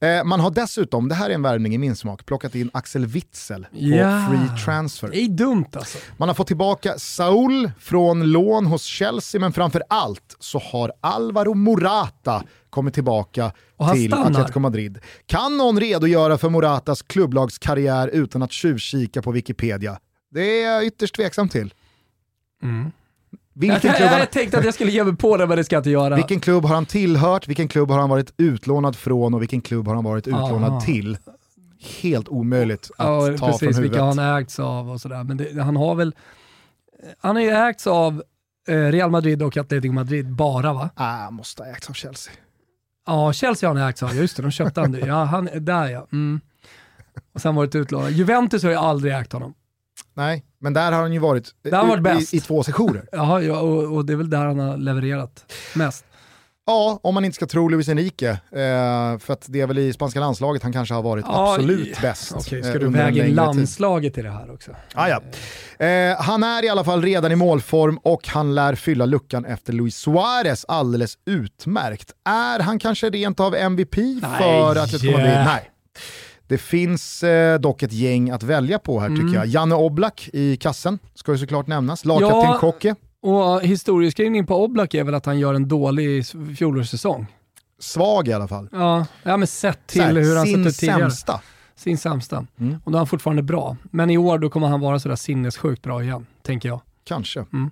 [0.08, 3.06] eh, man har dessutom, det här är en värvning i min smak, plockat in Axel
[3.06, 4.30] Witzel på ja.
[4.30, 5.08] free transfer.
[5.08, 5.98] Det är dumt alltså.
[6.18, 11.54] Man har fått tillbaka Saul från lån hos Chelsea, men framför allt så har Alvaro
[11.54, 13.52] Morata kommer tillbaka
[13.94, 14.14] till.
[14.14, 15.00] Atletico Madrid.
[15.26, 20.00] Kan någon redogöra för Moratas klubblagskarriär utan att tjuvkika på Wikipedia?
[20.32, 21.74] Det är jag ytterst tveksam till.
[22.64, 22.92] Mm.
[23.54, 25.64] Vilken jag, klubb jag, jag tänkte att jag skulle ge mig på det, men det
[25.64, 26.16] ska jag inte göra.
[26.16, 29.88] Vilken klubb har han tillhört, vilken klubb har han varit utlånad från och vilken klubb
[29.88, 30.82] har han varit utlånad Aha.
[30.82, 31.18] till?
[32.02, 33.84] Helt omöjligt att ja, ta precis, från huvudet.
[33.84, 35.24] Vilka han ägts av och sådär.
[35.24, 36.16] Men det, han har väl,
[37.20, 38.24] han har ju ägts av
[38.68, 40.90] eh, Real Madrid och Atletico Madrid bara va?
[40.96, 42.34] Ah, måste ha ägts av Chelsea.
[43.08, 44.94] Ja, Chelsea har han ägt, ja just det, de köpte han.
[45.06, 46.08] Ja, han där ja.
[46.12, 46.42] Mm.
[47.34, 48.12] Och sen varit utlånad.
[48.12, 49.54] Juventus har ju aldrig ägt honom.
[50.14, 52.34] Nej, men där har han ju varit, han varit bäst.
[52.34, 53.06] I, i två sessioner.
[53.12, 56.06] Jaha, ja, och, och, det är väl där han har levererat mest.
[56.66, 58.30] Ja, om man inte ska tro Luis Enrique.
[58.32, 62.02] Eh, för att det är väl i spanska landslaget han kanske har varit ja, absolut
[62.02, 62.36] bäst.
[62.36, 64.72] Okay, ska eh, du väga in landslaget i det här också?
[64.94, 65.22] Ah, ja.
[65.86, 69.74] Eh, han är i alla fall redan i målform och han lär fylla luckan efter
[69.74, 72.12] Luis Suarez alldeles utmärkt.
[72.26, 75.42] Är han kanske rent av MVP Nej, för Atletico Madrid?
[75.46, 75.73] Nej.
[76.48, 79.20] Det finns eh, dock ett gäng att välja på här mm.
[79.20, 79.48] tycker jag.
[79.48, 82.06] Janne Oblak i kassen ska ju såklart nämnas.
[82.06, 82.96] Lagkapten ja, Kocke.
[83.22, 86.26] Och historieskrivning på Oblak är väl att han gör en dålig
[86.58, 87.28] fjolårssäsong.
[87.80, 88.70] Svag i alla fall.
[88.72, 91.00] Ja, ja men sett till här, hur han sett ut tidigare.
[91.00, 91.42] Sämsta.
[91.76, 92.46] Sin sämsta.
[92.60, 92.78] Mm.
[92.84, 93.78] Och då är han fortfarande bra.
[93.84, 96.82] Men i år då kommer han vara sådär sinnessjukt bra igen, tänker jag.
[97.04, 97.46] Kanske.
[97.54, 97.72] Mm.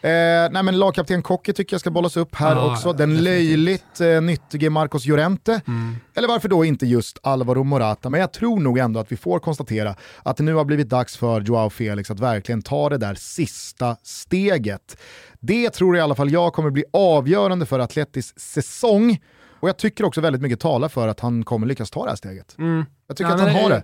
[0.00, 2.92] Eh, nej men lagkapten Kocke tycker jag ska bollas upp här ah, också.
[2.92, 3.24] Den definitivt.
[3.24, 5.60] löjligt eh, nyttige Marcos Llorente.
[5.66, 5.96] Mm.
[6.14, 8.10] Eller varför då inte just Alvaro Morata.
[8.10, 11.16] Men jag tror nog ändå att vi får konstatera att det nu har blivit dags
[11.16, 14.96] för Joao Felix att verkligen ta det där sista steget.
[15.40, 19.18] Det tror i alla fall jag kommer bli avgörande för Atletis säsong.
[19.62, 22.16] Och jag tycker också väldigt mycket talar för att han kommer lyckas ta det här
[22.16, 22.58] steget.
[22.58, 22.84] Mm.
[23.12, 23.82] Jag tycker ja, att han har det.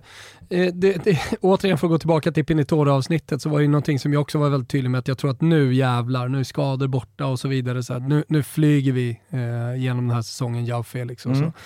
[0.49, 1.19] Det, det, det.
[1.41, 4.49] Återigen för att gå tillbaka till Pinitoro-avsnittet så var det någonting som jag också var
[4.49, 7.47] väldigt tydlig med att jag tror att nu jävlar, nu är skador borta och så
[7.47, 7.83] vidare.
[7.83, 11.25] Så här, nu, nu flyger vi eh, genom den här säsongen, jag och Felix.
[11.25, 11.51] Och mm.
[11.51, 11.57] så.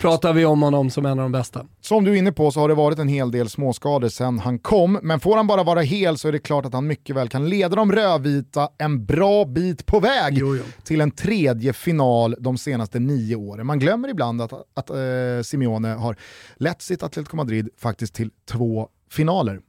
[0.00, 1.66] Pratar vi om honom som en av de bästa.
[1.80, 4.58] Som du är inne på så har det varit en hel del småskador sedan han
[4.58, 7.28] kom, men får han bara vara hel så är det klart att han mycket väl
[7.28, 10.62] kan leda de rödvita en bra bit på väg Jo, jo.
[10.84, 13.66] till en tredje final de senaste nio åren.
[13.66, 14.96] Man glömmer ibland att, att eh,
[15.44, 16.16] Simeone har
[16.56, 19.60] lett sitt Atletico Madrid faktiskt till två finaler.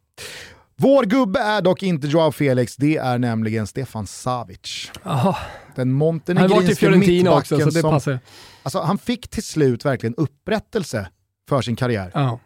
[0.79, 4.91] Vår gubbe är dock inte Joao Felix, det är nämligen Stefan Savic.
[5.03, 5.35] Jaha,
[5.75, 8.19] Den montenegrinske Fiorentina också mittbacken så det som, passar.
[8.67, 11.07] Alltså, han fick till slut verkligen upprättelse
[11.49, 12.11] för sin karriär.
[12.13, 12.39] Ja.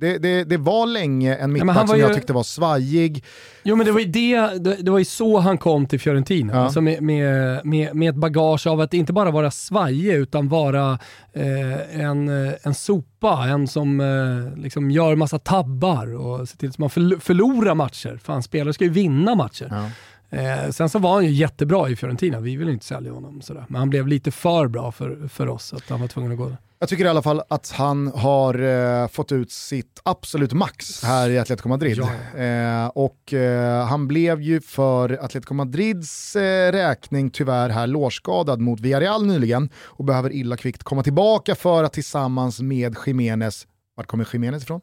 [0.00, 3.24] Det, det, det var länge en mittback var som jag ju- tyckte var svajig.
[3.62, 6.52] Jo men det var ju, det, det, det var ju så han kom till Fiorentina.
[6.52, 6.58] Ja.
[6.60, 10.98] Alltså med, med, med, med ett bagage av att inte bara vara svajig utan vara
[11.32, 12.28] eh, en,
[12.62, 17.20] en sopa, en som eh, liksom gör massa tabbar och ser till att man förl-
[17.20, 18.18] förlorar matcher.
[18.22, 19.66] Fan, spelare ska ju vinna matcher.
[19.70, 19.90] Ja.
[20.30, 23.64] Eh, sen så var han ju jättebra i Fiorentina, vi vill inte sälja honom sådär.
[23.68, 26.52] Men han blev lite för bra för, för oss att han var tvungen att gå.
[26.80, 28.62] Jag tycker i alla fall att han har
[29.02, 31.98] eh, fått ut sitt absolut max här i Atletico Madrid.
[31.98, 32.08] Ja,
[32.42, 38.80] Eh, och eh, han blev ju för Atletico Madrids eh, räkning tyvärr här lårskadad mot
[38.80, 44.28] Villarreal nyligen och behöver illa kvickt komma tillbaka för att tillsammans med Jiménez, vart kommer
[44.32, 44.80] Jiménez ifrån?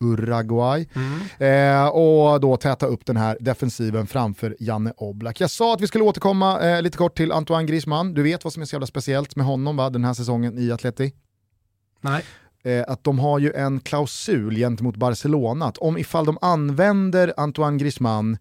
[0.00, 0.88] Uruguay.
[1.38, 5.40] Eh, och då täta upp den här defensiven framför Janne Oblak.
[5.40, 8.14] Jag sa att vi skulle återkomma eh, lite kort till Antoine Griezmann.
[8.14, 10.72] Du vet vad som är så jävla speciellt med honom va, den här säsongen i
[10.72, 11.12] Atleti?
[12.00, 12.24] Nej.
[12.64, 17.78] eh, att de har ju en klausul gentemot Barcelona att om ifall de använder Antoine
[17.78, 18.38] Griezmann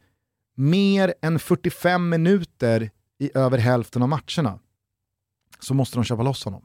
[0.56, 2.90] mer än 45 minuter
[3.20, 4.60] i över hälften av matcherna
[5.60, 6.62] så måste de köpa loss honom.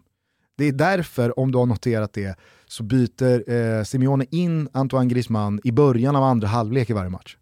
[0.61, 5.61] Det är därför, om du har noterat det, så byter eh, Simeone in Antoine Griezmann
[5.65, 7.37] i början av andra halvlek i varje match.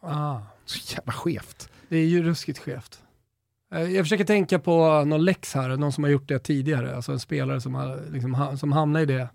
[0.00, 0.38] Ah.
[0.64, 1.68] Så jävla skevt.
[1.88, 2.98] Det är ju ruskigt skevt.
[3.74, 6.96] Eh, Jag försöker tänka på någon lex här, någon som har gjort det tidigare.
[6.96, 9.28] Alltså en spelare som, har, liksom, som hamnar i, det,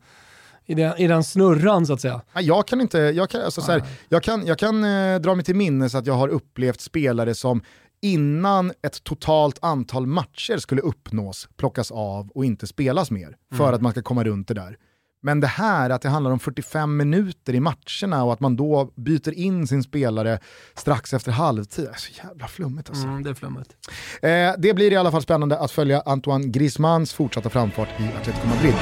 [0.66, 2.22] i, det, i den snurran så att säga.
[2.40, 5.46] Jag kan inte, jag kan, alltså, så här, jag kan, jag kan eh, dra mig
[5.46, 7.62] till minnes att jag har upplevt spelare som
[8.02, 13.82] innan ett totalt antal matcher skulle uppnås plockas av och inte spelas mer för att
[13.82, 14.78] man ska komma runt det där.
[15.24, 18.92] Men det här att det handlar om 45 minuter i matcherna och att man då
[18.96, 20.40] byter in sin spelare
[20.76, 23.08] strax efter halvtid, är så jävla flummigt alltså.
[23.08, 23.76] Mm, det är flummigt.
[24.22, 28.48] Eh, det blir i alla fall spännande att följa Antoine Griezmanns fortsatta framfart i Atletico
[28.48, 28.76] Madrid.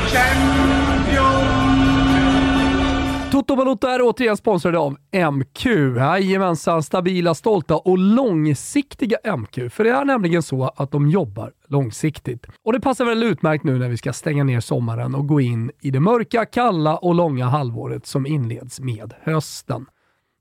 [3.49, 4.97] Toto Balotto är återigen sponsrade av
[5.31, 5.65] MQ.
[5.97, 9.73] Jajamensan, stabila, stolta och långsiktiga MQ.
[9.73, 12.47] För det är nämligen så att de jobbar långsiktigt.
[12.63, 15.71] Och det passar väl utmärkt nu när vi ska stänga ner sommaren och gå in
[15.81, 19.85] i det mörka, kalla och långa halvåret som inleds med hösten.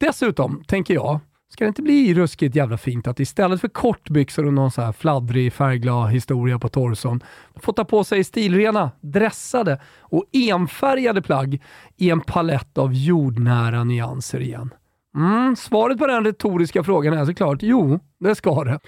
[0.01, 1.21] Dessutom tänker jag,
[1.53, 4.93] ska det inte bli ruskigt jävla fint att istället för kortbyxor och någon så här
[4.93, 7.21] fladdrig färgglad historia på torson,
[7.57, 11.63] få ta på sig stilrena, dressade och enfärgade plagg
[11.97, 14.75] i en palett av jordnära nyanser igen?
[15.17, 18.79] Mm, svaret på den retoriska frågan är såklart jo, det ska det.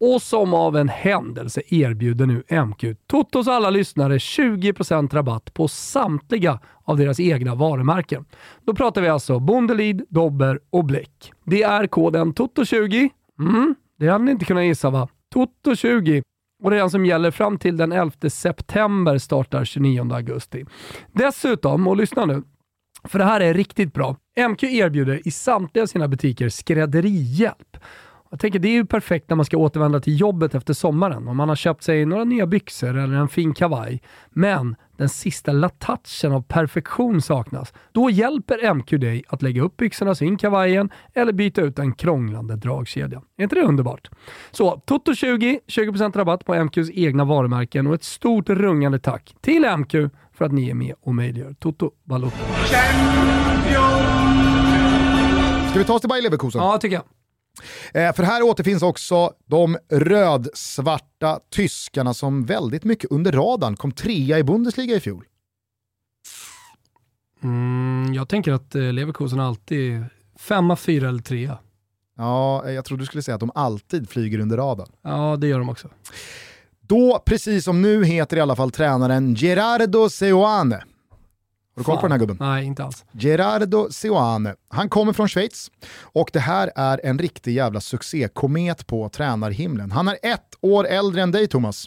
[0.00, 6.60] Och som av en händelse erbjuder nu MQ Totos alla lyssnare 20% rabatt på samtliga
[6.84, 8.24] av deras egna varumärken.
[8.64, 11.32] Då pratar vi alltså Bondelid, Dobber och Bleck.
[11.44, 13.08] Det är koden TOTO20.
[13.40, 15.08] Mm, det hade ni inte kunnat gissa va?
[15.34, 16.22] TOTO20.
[16.62, 20.64] Och det är den som gäller fram till den 11 september startar 29 augusti.
[21.12, 22.42] Dessutom, och lyssna nu,
[23.04, 24.16] för det här är riktigt bra.
[24.48, 27.76] MQ erbjuder i samtliga sina butiker skrädderihjälp.
[28.36, 31.28] Jag tänker det är ju perfekt när man ska återvända till jobbet efter sommaren.
[31.28, 34.02] Om man har köpt sig några nya byxor eller en fin kavaj.
[34.30, 37.72] Men den sista latouchen av perfektion saknas.
[37.92, 41.92] Då hjälper MQ dig att lägga upp byxorna så in kavajen eller byta ut den
[41.92, 43.22] krånglande dragkedjan.
[43.36, 44.10] Är inte det underbart?
[44.50, 49.92] Så Toto20, 20% rabatt på MQs egna varumärken och ett stort rungande tack till MQ
[50.32, 52.36] för att ni är med och möjliggör Toto Balotto.
[55.70, 56.62] Ska vi ta oss till Bayer Leverkusen?
[56.62, 57.04] Ja, tycker jag.
[57.94, 64.38] Eh, för här återfinns också de rödsvarta tyskarna som väldigt mycket under radarn kom trea
[64.38, 65.24] i Bundesliga i fjol.
[67.42, 70.04] Mm, jag tänker att eh, Leverkusen alltid
[70.38, 71.58] femma, fyra eller trea.
[72.16, 74.88] Ja, eh, jag trodde du skulle säga att de alltid flyger under radarn.
[75.02, 75.88] Ja, det gör de också.
[76.80, 80.84] Då, precis som nu, heter i alla fall tränaren Gerardo Seoane.
[81.76, 82.36] Har du koll på den här gubben?
[82.40, 83.04] Nej, inte alls.
[83.12, 84.54] Gerardo Seoane.
[84.68, 85.70] Han kommer från Schweiz
[86.02, 89.90] och det här är en riktig jävla succékomet på tränarhimlen.
[89.90, 91.86] Han är ett år äldre än dig Thomas.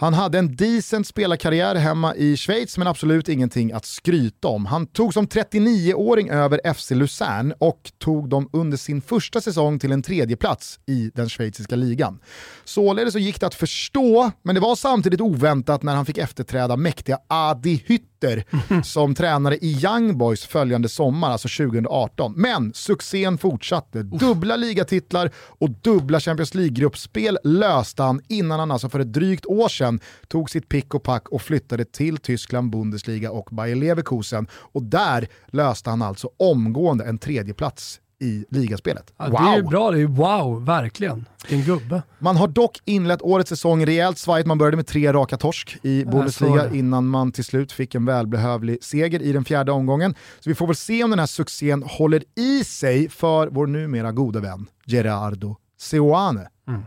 [0.00, 4.66] Han hade en decent spelarkarriär hemma i Schweiz men absolut ingenting att skryta om.
[4.66, 9.92] Han tog som 39-åring över FC Luzern och tog dem under sin första säsong till
[9.92, 12.18] en tredje plats i den schweiziska ligan.
[12.64, 16.76] Således så gick det att förstå, men det var samtidigt oväntat när han fick efterträda
[16.76, 18.44] mäktiga Adi Hütter
[18.84, 22.32] som tränare i Young Boys följande sommar, alltså 2018.
[22.36, 24.02] Men succén fortsatte.
[24.02, 29.68] Dubbla ligatitlar och dubbla Champions League-gruppspel löste han innan han alltså för ett drygt år
[29.68, 29.89] sedan
[30.28, 34.46] tog sitt pick och pack och flyttade till Tyskland, Bundesliga och Bayer Leverkusen.
[34.52, 39.12] Och där löste han alltså omgående en tredje plats i ligaspelet.
[39.16, 41.28] Ja, Det är bra, det är wow, verkligen.
[41.48, 42.02] En gubbe.
[42.18, 44.46] Man har dock inlett årets säsong rejält svajigt.
[44.46, 48.84] Man började med tre raka torsk i Bundesliga innan man till slut fick en välbehövlig
[48.84, 50.14] seger i den fjärde omgången.
[50.40, 54.12] Så vi får väl se om den här succén håller i sig för vår numera
[54.12, 56.48] gode vän Gerardo Seoane.
[56.68, 56.82] Mm.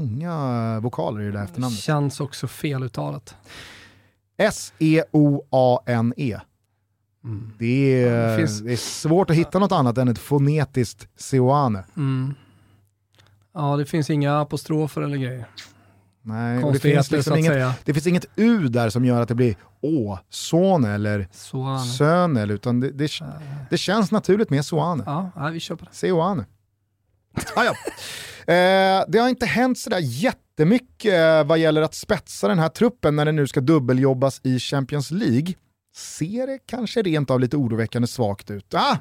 [0.00, 1.78] Många vokaler i det där efternamnet.
[1.78, 3.36] Känns också feluttalat.
[4.38, 6.40] E S-E-O-A-N-E.
[7.24, 7.52] Mm.
[7.58, 11.84] Det, är, det finns- det är svårt att hitta något annat än ett fonetiskt Seoane.
[11.96, 12.34] Mm.
[13.54, 15.46] Ja, det finns inga apostrofer eller grejer.
[16.22, 19.56] Nej, det, finns liksom inget, det finns inget U där som gör att det blir
[19.80, 21.28] Å, Sone eller.
[21.98, 23.08] Sönel, utan det, det,
[23.70, 25.02] det känns naturligt med Soane.
[25.06, 25.90] Ja, ja, vi på det.
[25.92, 26.44] Seoane.
[27.56, 27.70] Ah, ja.
[28.54, 33.16] eh, det har inte hänt sådär jättemycket eh, vad gäller att spetsa den här truppen
[33.16, 35.54] när den nu ska dubbeljobbas i Champions League.
[35.94, 38.74] Ser det kanske rent av lite oroväckande svagt ut?
[38.74, 38.98] Ah,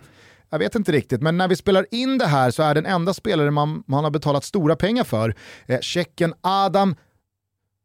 [0.49, 3.13] jag vet inte riktigt, men när vi spelar in det här så är den enda
[3.13, 6.95] spelare man, man har betalat stora pengar för eh, tjecken Adam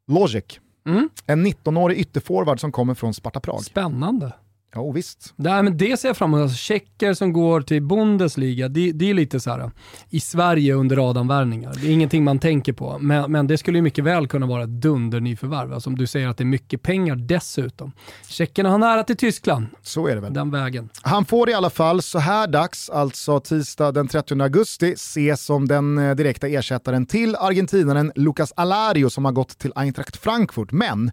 [0.09, 0.45] Logic.
[0.87, 1.09] Mm.
[1.27, 3.65] En 19-årig ytterforward som kommer från Sparta Prag.
[3.65, 4.33] Spännande.
[4.75, 5.33] Ja, och visst.
[5.37, 6.43] Nej, men det ser jag fram emot.
[6.43, 9.71] Alltså, Tjecker som går till Bundesliga, det, det är lite så här
[10.11, 11.75] i Sverige under radarvärvningar.
[11.81, 14.63] Det är ingenting man tänker på, men, men det skulle ju mycket väl kunna vara
[14.63, 15.73] ett dundernyförvärv.
[15.73, 17.93] Alltså, om du säger att det är mycket pengar dessutom.
[18.29, 20.33] Tjeckerna har nära till Tyskland, Så är det väl.
[20.35, 20.89] den vägen.
[21.03, 25.69] Han får i alla fall så här dags, alltså tisdag den 30 augusti, ses som
[25.69, 30.73] den eh, direkta ersättaren till argentinaren Lucas Alario som har gått till Eintracht Frankfurt.
[30.73, 31.11] Men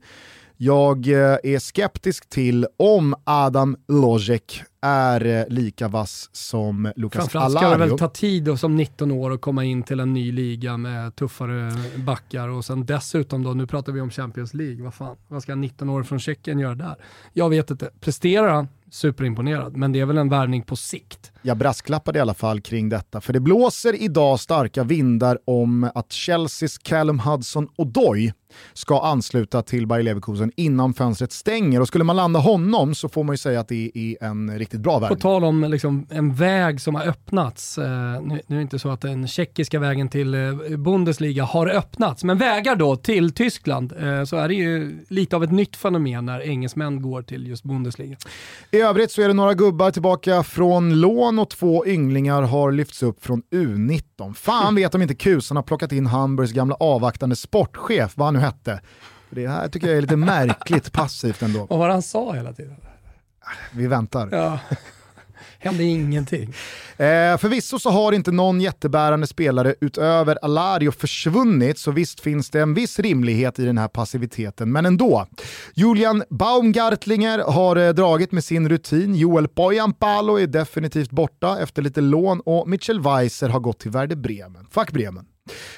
[0.58, 7.58] jag eh, är skeptisk till om Adam Lojek är eh, lika vass som Lucas Framförallt
[7.58, 10.32] ska det väl ta tid då, som 19 år att komma in till en ny
[10.32, 14.93] liga med tuffare backar och sen dessutom då, nu pratar vi om Champions League, vad
[14.93, 16.96] fan, vad ska en 19 år från Tjeckien göra där?
[17.34, 17.89] Jag vet inte.
[18.00, 21.32] Presterar han, superimponerad, men det är väl en värvning på sikt.
[21.41, 26.13] Jag brasklappade i alla fall kring detta, för det blåser idag starka vindar om att
[26.13, 28.34] Chelseas Callum Hudson-Odoi
[28.73, 31.82] ska ansluta till Bayer Leverkusen innan fönstret stänger.
[31.82, 34.80] Och skulle man landa honom så får man ju säga att det är en riktigt
[34.80, 35.19] bra På värvning.
[35.19, 37.86] tal om liksom en väg som har öppnats, eh,
[38.21, 42.23] nu, nu är det inte så att den tjeckiska vägen till eh, Bundesliga har öppnats,
[42.23, 46.26] men vägar då till Tyskland eh, så är det ju lite av ett nytt fenomen
[46.26, 48.17] när engelsmän går till just Bundesliga.
[48.77, 53.03] I övrigt så är det några gubbar tillbaka från lån och två ynglingar har lyfts
[53.03, 54.33] upp från U19.
[54.33, 58.39] Fan vet om inte kusen har plockat in Hamburgs gamla avvaktande sportchef, vad han nu
[58.39, 58.81] hette.
[59.29, 61.67] Det här tycker jag är lite märkligt passivt ändå.
[61.69, 62.75] Vad var det han sa hela tiden?
[63.71, 64.29] Vi väntar.
[64.31, 64.59] Ja.
[65.60, 66.54] Hände ingenting.
[67.00, 72.62] Eh, förvisso så har inte någon jättebärande spelare utöver Alario försvunnit, så visst finns det
[72.62, 75.28] en viss rimlighet i den här passiviteten, men ändå.
[75.74, 82.02] Julian Baumgartlinger har eh, dragit med sin rutin, Joel Poyampalo är definitivt borta efter lite
[82.02, 84.67] lån och Mitchell Weiser har gått till Werder Bremen.
[84.72, 85.26] Fuck Bremen.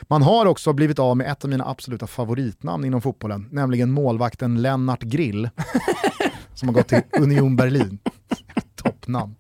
[0.02, 4.62] Man har också blivit av med ett av mina absoluta favoritnamn inom fotbollen, nämligen målvakten
[4.62, 5.50] Lennart Grill,
[6.60, 8.00] som har gått till Union Berlin.
[8.76, 9.36] Toppnamn.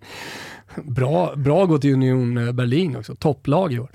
[0.75, 3.89] Bra, bra gått till Union eh, Berlin också, topplag i år.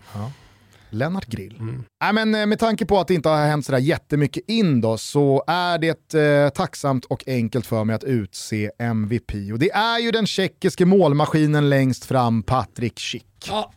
[0.90, 1.54] Lennart Grill.
[2.00, 4.96] Nej, men eh, med tanke på att det inte har hänt sådär jättemycket in då,
[4.96, 9.32] så är det eh, tacksamt och enkelt för mig att utse MVP.
[9.52, 13.46] Och det är ju den tjeckiske målmaskinen längst fram, Patrik Schick.
[13.48, 13.72] Ja,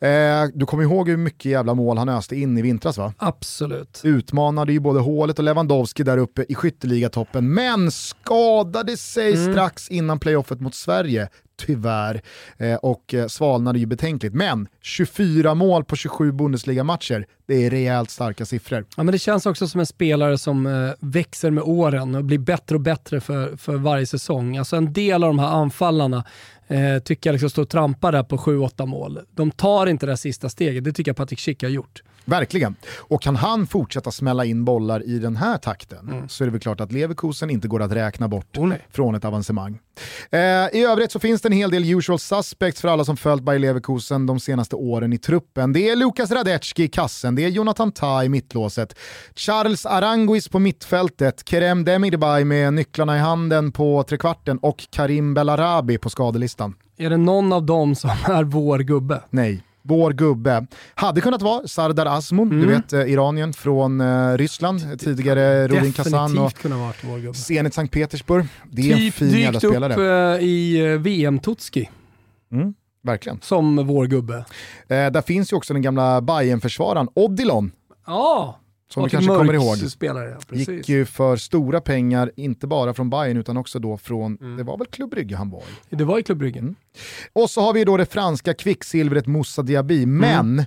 [0.00, 3.12] Eh, du kommer ihåg hur mycket jävla mål han öste in i vintras va?
[3.18, 4.00] absolut.
[4.04, 10.18] Utmanade ju både hålet och Lewandowski där uppe i skytteligatoppen, men skadade sig strax innan
[10.18, 12.22] playoffet mot Sverige, tyvärr,
[12.58, 14.34] eh, och eh, svalnade ju betänkligt.
[14.34, 18.84] Men 24 mål på 27 Bundesliga-matcher, det är rejält starka siffror.
[18.96, 22.38] Ja, men det känns också som en spelare som eh, växer med åren och blir
[22.38, 24.56] bättre och bättre för, för varje säsong.
[24.56, 26.24] Alltså en del av de här anfallarna
[26.68, 29.20] eh, tycker jag liksom står och trampar där på 7-8 mål.
[29.30, 32.02] De tar inte det här sista steget, det tycker jag Patrik Schick har gjort.
[32.24, 32.76] Verkligen.
[32.96, 36.60] Och kan han fortsätta smälla in bollar i den här takten så är det väl
[36.60, 39.78] klart att Leverkusen inte går att räkna bort Oh, från ett avancemang.
[40.30, 40.38] Eh,
[40.72, 43.58] I övrigt så finns det en hel del usual suspects för alla som följt Bayer
[43.58, 45.72] Leverkusen de senaste åren i truppen.
[45.72, 48.98] Det är Lukas Radecki i kassen, det är Jonathan Tah i mittlåset,
[49.34, 55.98] Charles Aranguis på mittfältet, Kerem Demirbay med nycklarna i handen på trekvarten och Karim Bellarabi
[55.98, 56.74] på skadelistan.
[56.96, 59.20] Är det någon av dem som är vår gubbe?
[59.30, 60.66] Nej vår gubbe.
[60.94, 62.60] Hade kunnat vara Sardar Asmun, mm.
[62.60, 68.46] du vet eh, iranien från eh, Ryssland, tidigare Rubin Kazan och Zenit Sankt Petersburg.
[68.70, 69.88] Det är typ en fin jävla spelare.
[69.88, 71.90] Dykt upp eh, i VM-Tutski.
[72.52, 72.74] Mm.
[73.02, 73.40] Verkligen.
[73.40, 74.44] Som vår gubbe.
[74.88, 77.72] Eh, där finns ju också den gamla bayern försvararen Odilon.
[78.06, 78.60] Ja,
[78.90, 79.76] som du kanske kommer ihåg.
[79.76, 84.38] Spelare, ja, gick ju för stora pengar, inte bara från Bayern utan också då från,
[84.40, 84.56] mm.
[84.56, 85.96] det var väl Club Brygge han var i?
[85.96, 86.58] Det var i Club Brygge.
[86.58, 86.74] Mm.
[87.32, 90.16] Och så har vi då det franska kvicksilvret Moussa Diaby, mm.
[90.16, 90.64] men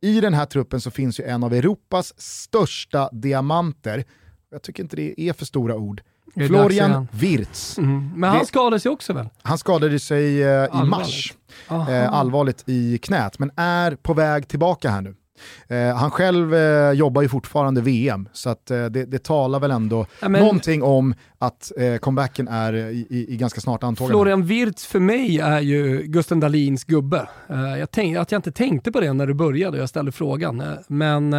[0.00, 4.04] i den här truppen så finns ju en av Europas största diamanter.
[4.50, 6.02] Jag tycker inte det är för stora ord.
[6.34, 7.78] Florian Wirtz.
[7.78, 8.10] Mm.
[8.16, 9.28] Men han skadade sig också väl?
[9.42, 11.34] Han skadade sig eh, i mars.
[11.68, 15.16] Eh, allvarligt i knät, men är på väg tillbaka här nu.
[15.68, 19.70] Eh, han själv eh, jobbar ju fortfarande VM, så att, eh, det, det talar väl
[19.70, 24.12] ändå ja, men, någonting om att eh, comebacken är i, i, i ganska snart antagande.
[24.12, 27.28] Florian Wirtz för mig är ju Gusten Dahlins gubbe.
[27.50, 30.12] Eh, jag tänk, att jag inte tänkte på det när du började och jag ställde
[30.12, 30.60] frågan.
[30.60, 31.32] Eh, men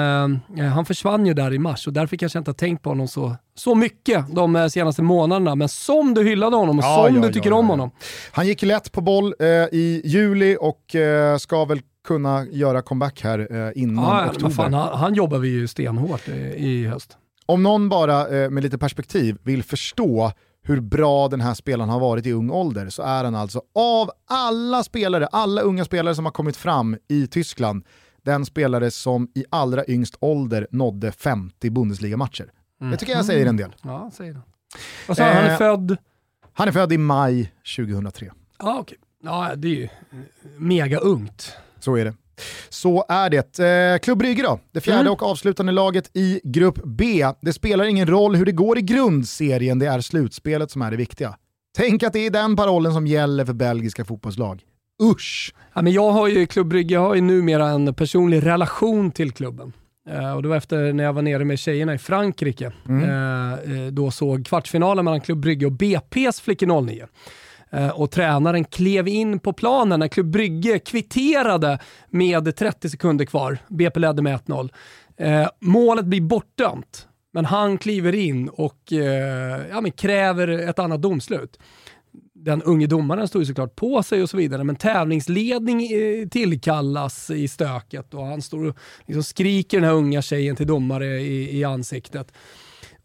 [0.74, 3.08] han försvann ju där i mars och därför kanske jag inte har tänkt på honom
[3.08, 5.56] så, så mycket de senaste månaderna.
[5.56, 7.92] Men som du hyllade honom och ja, som ja, du tycker om honom.
[8.32, 9.34] Han gick lätt på boll
[9.72, 10.96] i juli och
[11.40, 14.50] ska väl kunna göra comeback här eh, innan ja, oktober.
[14.50, 17.18] Fan, han, han jobbar vi ju stenhårt i, i höst.
[17.46, 20.32] Om någon bara eh, med lite perspektiv vill förstå
[20.64, 24.12] hur bra den här spelaren har varit i ung ålder så är han alltså av
[24.30, 27.86] alla spelare, alla unga spelare som har kommit fram i Tyskland,
[28.24, 32.52] den spelare som i allra yngst ålder nådde 50 Bundesliga-matcher.
[32.82, 32.92] Mm.
[32.92, 33.76] Det tycker jag säger en del.
[33.82, 34.42] Ja, säger det.
[35.10, 35.98] Och så, eh, han är född?
[36.54, 38.32] Han är född i maj 2003.
[38.60, 38.98] Ja, okej.
[39.24, 39.88] Ja, det är ju
[40.58, 41.58] mega ungt.
[41.80, 42.14] Så är det.
[42.70, 43.60] Så är det.
[43.60, 45.14] Eh, Klubb Brygge då, det fjärde mm.
[45.14, 47.26] och avslutande laget i Grupp B.
[47.42, 50.98] Det spelar ingen roll hur det går i grundserien, det är slutspelet som är det
[50.98, 51.36] viktiga.
[51.78, 54.62] Tänk att det är den parollen som gäller för belgiska fotbollslag.
[55.04, 55.54] Usch!
[55.74, 59.32] Ja, men jag har ju Klubb Brygge, jag har ju numera en personlig relation till
[59.32, 59.74] klubben.
[60.10, 62.72] Uh, och det var efter när jag var nere med tjejerna i Frankrike.
[62.90, 63.10] Mm.
[63.10, 67.08] Uh, då såg kvartsfinalen mellan Klubb Brygge och BP's Flickor 09.
[67.76, 73.58] Eh, och tränaren klev in på planen när Klubb Brygge kvitterade med 30 sekunder kvar.
[73.68, 74.70] BP ledde med 1-0.
[75.18, 81.02] Eh, målet blir bortdömt, men han kliver in och eh, ja, men kräver ett annat
[81.02, 81.60] domslut.
[82.34, 87.30] Den unge domaren står ju såklart på sig och så vidare, men tävlingsledning eh, tillkallas
[87.30, 91.60] i stöket och han står och liksom skriker den här unga tjejen till domare i,
[91.60, 92.34] i ansiktet.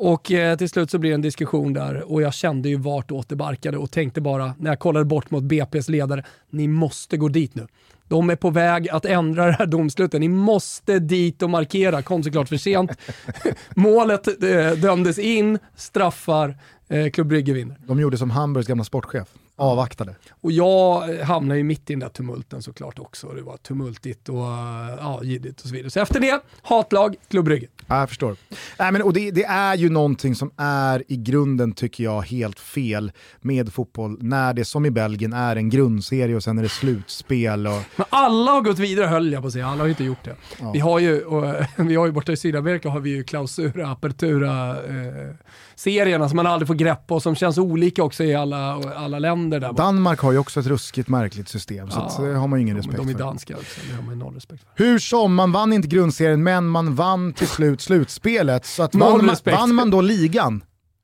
[0.03, 3.28] Och eh, till slut så blir det en diskussion där och jag kände ju vartåt
[3.28, 7.28] det barkade och tänkte bara när jag kollade bort mot BP's ledare, ni måste gå
[7.28, 7.66] dit nu.
[8.09, 10.20] De är på väg att ändra det här domslutet.
[10.20, 12.03] Ni måste dit och markera.
[12.03, 12.90] Kom såklart för sent.
[13.76, 17.76] Målet eh, dömdes in, straffar, eh, Klubb Brygge vinner.
[17.86, 19.28] De gjorde som Hamburgs gamla sportchef
[19.61, 20.15] avvaktade.
[20.31, 23.29] Och jag hamnade ju mitt i den där tumulten såklart också.
[23.29, 25.25] Det var tumultigt och ja, och
[25.57, 25.91] så vidare.
[25.91, 27.67] Så efter det, hatlag, Klubb Brygge.
[27.87, 28.37] Ja, jag förstår.
[28.79, 32.61] Nej, men, och det, det, är ju någonting som är i grunden, tycker jag, helt
[32.61, 34.19] fel med fotboll.
[34.21, 37.67] När det som i Belgien är en grundserie och sen är det slutspel.
[37.67, 37.83] Och...
[37.97, 40.25] Men alla har gått vidare höll jag på att säga, alla har ju inte gjort
[40.25, 40.37] det.
[40.61, 40.73] Ja.
[40.73, 44.71] Vi, har ju, och, vi har ju borta i Sydamerika har vi ju klausura, apertura,
[44.71, 45.35] eh,
[45.75, 49.49] serierna som man aldrig får grepp och som känns olika också i alla, alla länder.
[49.51, 52.62] Där Danmark har ju också ett ruskigt märkligt system, så ja, det har man ju
[52.62, 54.84] ingen respekt de, de är danska också, det har man noll respekt för.
[54.84, 58.66] Hur som, man vann inte grundserien, men man vann till slut slutspelet.
[58.66, 60.62] Så att vann, man, vann man då ligan?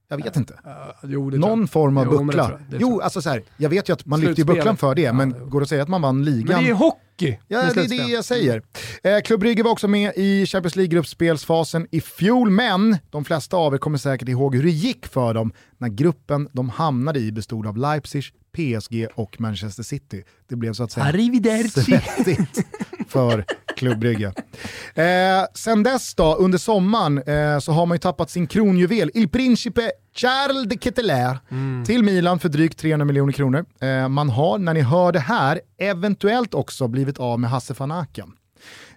[0.08, 0.52] Jag vet inte.
[0.52, 2.48] Uh, jo, Någon form av jo, buckla.
[2.48, 5.02] Det det jo, alltså så här, jag vet ju att man lyfter bucklan för det,
[5.02, 5.46] ja, men jo.
[5.46, 6.56] går det att säga att man vann ligan?
[6.56, 7.38] Men det är hockey!
[7.48, 8.62] Ja, det är det jag säger.
[9.02, 13.74] Eh, Klubb Brygge var också med i Champions League-gruppspelsfasen i fjol, men de flesta av
[13.74, 17.66] er kommer säkert ihåg hur det gick för dem när gruppen de hamnade i bestod
[17.66, 18.24] av Leipzig,
[18.56, 20.24] PSG och Manchester City.
[20.48, 22.66] Det blev så att säga svettigt
[23.08, 23.44] för
[23.76, 24.32] Klubb Brygge.
[24.94, 29.28] Eh, sen dess då, under sommaren, eh, så har man ju tappat sin kronjuvel, Il
[29.28, 31.84] Principe Charles de Ketelaere, mm.
[31.84, 33.64] till Milan för drygt 300 miljoner kronor.
[33.80, 37.90] Eh, man har, när ni hör det här, eventuellt också blivit av med Hasse van
[37.90, 38.32] Aken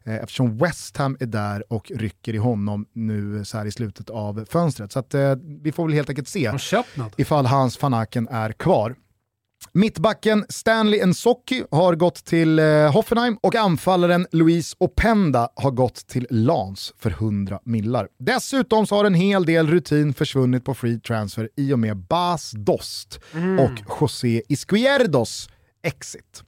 [0.04, 4.10] eh, eftersom West Ham är där och rycker i honom nu så här i slutet
[4.10, 4.92] av fönstret.
[4.92, 6.52] Så att, eh, vi får väl helt enkelt se
[7.18, 8.96] ifall hans van Aken är kvar.
[9.74, 16.28] Mittbacken Stanley Nsocki har gått till eh, Hoffenheim och anfallaren Luis Openda har gått till
[16.30, 18.08] Lans för 100 millar.
[18.20, 22.52] Dessutom så har en hel del rutin försvunnit på free transfer i och med Bas
[22.56, 23.60] Dost mm.
[23.60, 25.50] och José Izquierdos
[25.84, 26.44] exit.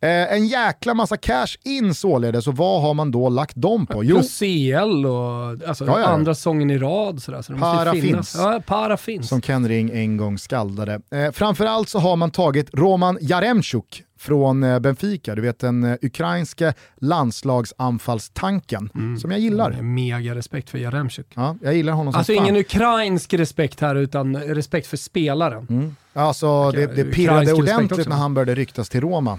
[0.00, 4.04] Eh, en jäkla massa cash in således, och vad har man då lagt dem på?
[4.04, 6.06] Jo, Plus CL och alltså, Ja, ja.
[6.06, 7.22] andra säsongen i rad.
[7.22, 8.34] Sådär, så Para finns.
[8.38, 9.28] Ja, para finns.
[9.28, 11.00] som Ken Ring en gång skaldade.
[11.12, 15.96] Eh, framförallt så har man tagit Roman Jaremchuk från eh, Benfica, du vet den eh,
[16.02, 18.90] ukrainska landslagsanfallstanken
[19.20, 19.70] som jag gillar.
[19.82, 21.26] Mega respekt för Jaremchuk.
[21.34, 22.42] Ja, jag gillar honom som Alltså fan.
[22.44, 25.66] ingen ukrainsk respekt här utan respekt för spelaren.
[25.70, 25.96] Mm.
[26.12, 29.38] Alltså, det, det Ukrainsk pirrade respekt ordentligt när han började ryktas till Roma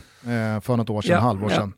[0.62, 1.58] för något år sedan, Ja, halvår ja.
[1.58, 1.74] sedan.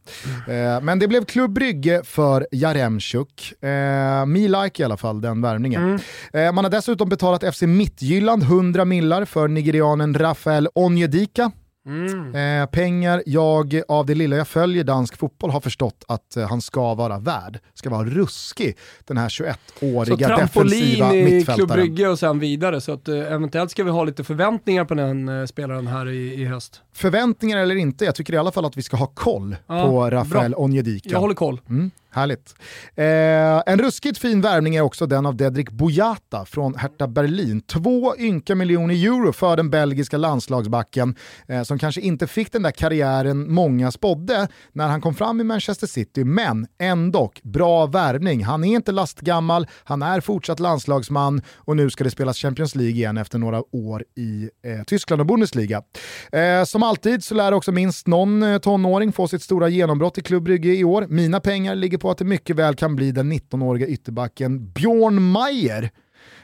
[0.76, 3.54] Eh, men det blev Klubb Brygge för Jaremchuk.
[3.64, 5.84] Eh, me like i alla fall den värvningen.
[5.84, 6.00] Mm.
[6.48, 11.52] Eh, man har dessutom betalat FC Midtjylland 100 millar för nigerianen Rafael Onyedika.
[11.86, 12.36] Mm.
[12.36, 16.62] Eh, pengar jag, av det lilla jag följer dansk fotboll, har förstått att eh, han
[16.62, 17.60] ska vara värd.
[17.74, 21.68] Ska vara ruskig, den här Så 21-åriga defensiva i Klubb mittfältaren.
[21.68, 22.82] Brygge och sen vidare.
[22.82, 26.34] Så att, eh, eventuellt ska vi ha lite förväntningar på den eh, spelaren här i,
[26.42, 26.82] i höst.
[26.94, 30.10] Förväntningar eller inte, jag tycker i alla fall att vi ska ha koll Ja, på
[30.10, 30.60] Rafael bra.
[30.60, 31.10] Onyedika.
[31.10, 31.62] Jag håller koll.
[31.70, 32.56] Mm, härligt.
[32.96, 37.62] Eh, en ruskigt fin värvning är också den av Dedrick Boyata från Hertha Berlin.
[37.62, 41.16] Två ynka miljoner euro för den belgiska landslagsbacken
[41.48, 45.44] eh, som kanske inte fick den där karriären många spådde när han kom fram i
[45.44, 48.44] Manchester City, men ändå bra värvning.
[48.44, 52.96] Han är inte lastgammal, han är fortsatt landslagsman och nu ska det spelas Champions League
[52.96, 55.84] igen efter några år i eh, Tyskland och Bundesliga.
[56.32, 60.22] Eh, som alltid så lär också minst någon eh, tonåring få sitt stora genombrott i
[60.22, 61.06] Klubb Brygge i år.
[61.10, 65.92] Mina pengar ligger på att det mycket väl kan bli den 19-åriga ytterbacken Björn Mayer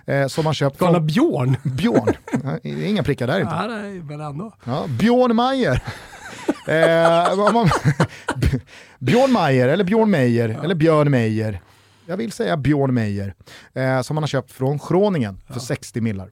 [0.05, 1.57] eh, som har köpt Galna från Björn.
[1.63, 2.13] Björn.
[2.63, 3.53] Det är inga prickar där inte.
[3.53, 4.53] Ja, nej, men ändå.
[4.63, 5.83] Ja, Björn Mayer.
[6.67, 7.69] eh, man,
[8.99, 11.61] Björn Mayer, eller Björn Meyer, eller Björn Meyer.
[12.05, 13.33] Jag vill säga Björn Meyer.
[13.73, 16.29] Eh, som han har köpt från Groningen för 60 millar.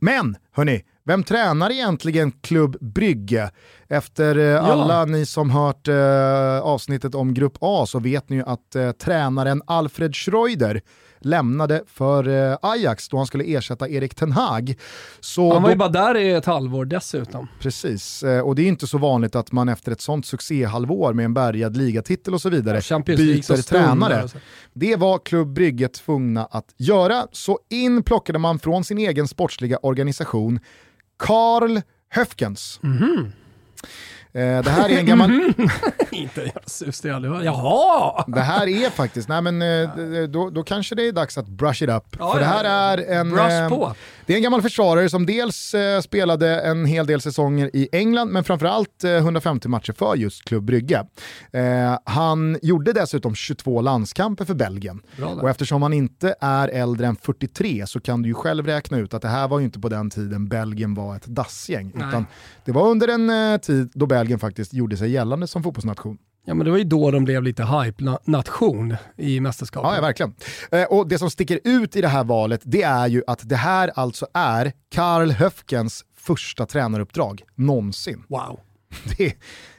[0.00, 3.50] Men, hörni, vem tränar egentligen Klubb Brygge?
[3.88, 8.42] Efter eh, alla ni som hört eh, avsnittet om Grupp A så vet ni ju
[8.42, 10.82] att eh, tränaren Alfred Schreuder
[11.20, 14.74] lämnade för eh, Ajax då han skulle ersätta Erik Ten Hag.
[15.20, 17.48] Så Han var då ju bara där i ett halvår dessutom.
[17.60, 21.24] Precis, eh, och det är inte så vanligt att man efter ett sånt succéhalvår med
[21.24, 24.28] en bärgad ligatitel och så vidare League byter tränare.
[24.72, 29.78] Det var Klubb Brygge tvungna att göra, så in plockade man från sin egen sportsliga
[29.82, 30.60] organisation
[31.16, 32.78] Karl Höfkens.
[32.82, 33.32] Mhm.
[34.32, 35.30] Eh, det här är en gammal...
[36.10, 36.52] Inte
[37.08, 37.44] jag aldrig hört.
[37.44, 38.24] Jaha!
[38.26, 41.82] Det här är faktiskt, nej men eh, då, då kanske det är dags att brush
[41.82, 42.04] it up.
[42.18, 42.70] Ja, För det ja, här ja.
[42.70, 43.30] är en...
[43.30, 43.94] Brush eh, på.
[44.26, 48.28] Det är en gammal försvarare som dels eh, spelade en hel del säsonger i England,
[48.28, 51.06] men framförallt eh, 150 matcher för just Klubb Brygge.
[51.52, 55.02] Eh, han gjorde dessutom 22 landskamper för Belgien.
[55.42, 59.14] Och eftersom han inte är äldre än 43 så kan du ju själv räkna ut
[59.14, 61.92] att det här var ju inte på den tiden Belgien var ett dassgäng.
[61.94, 62.08] Nej.
[62.08, 62.26] Utan
[62.64, 66.18] det var under en eh, tid då Belgien faktiskt gjorde sig gällande som fotbollsnation.
[66.50, 69.90] Ja men det var ju då de blev lite hype-nation i mästerskapet.
[69.90, 70.34] Ja, ja verkligen.
[70.70, 73.56] Eh, och det som sticker ut i det här valet, det är ju att det
[73.56, 78.24] här alltså är Karl Höfkens första tränaruppdrag någonsin.
[78.28, 78.60] Wow.
[79.18, 79.34] Det,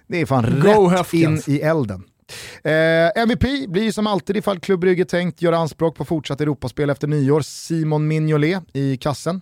[0.07, 1.47] det är fan Go rätt in Höfkens.
[1.47, 2.03] i elden.
[2.63, 7.07] Eh, MVP blir ju som alltid ifall Klubb tänkt göra anspråk på fortsatt Europaspel efter
[7.07, 7.41] nyår.
[7.41, 9.41] Simon Mignolet i kassen.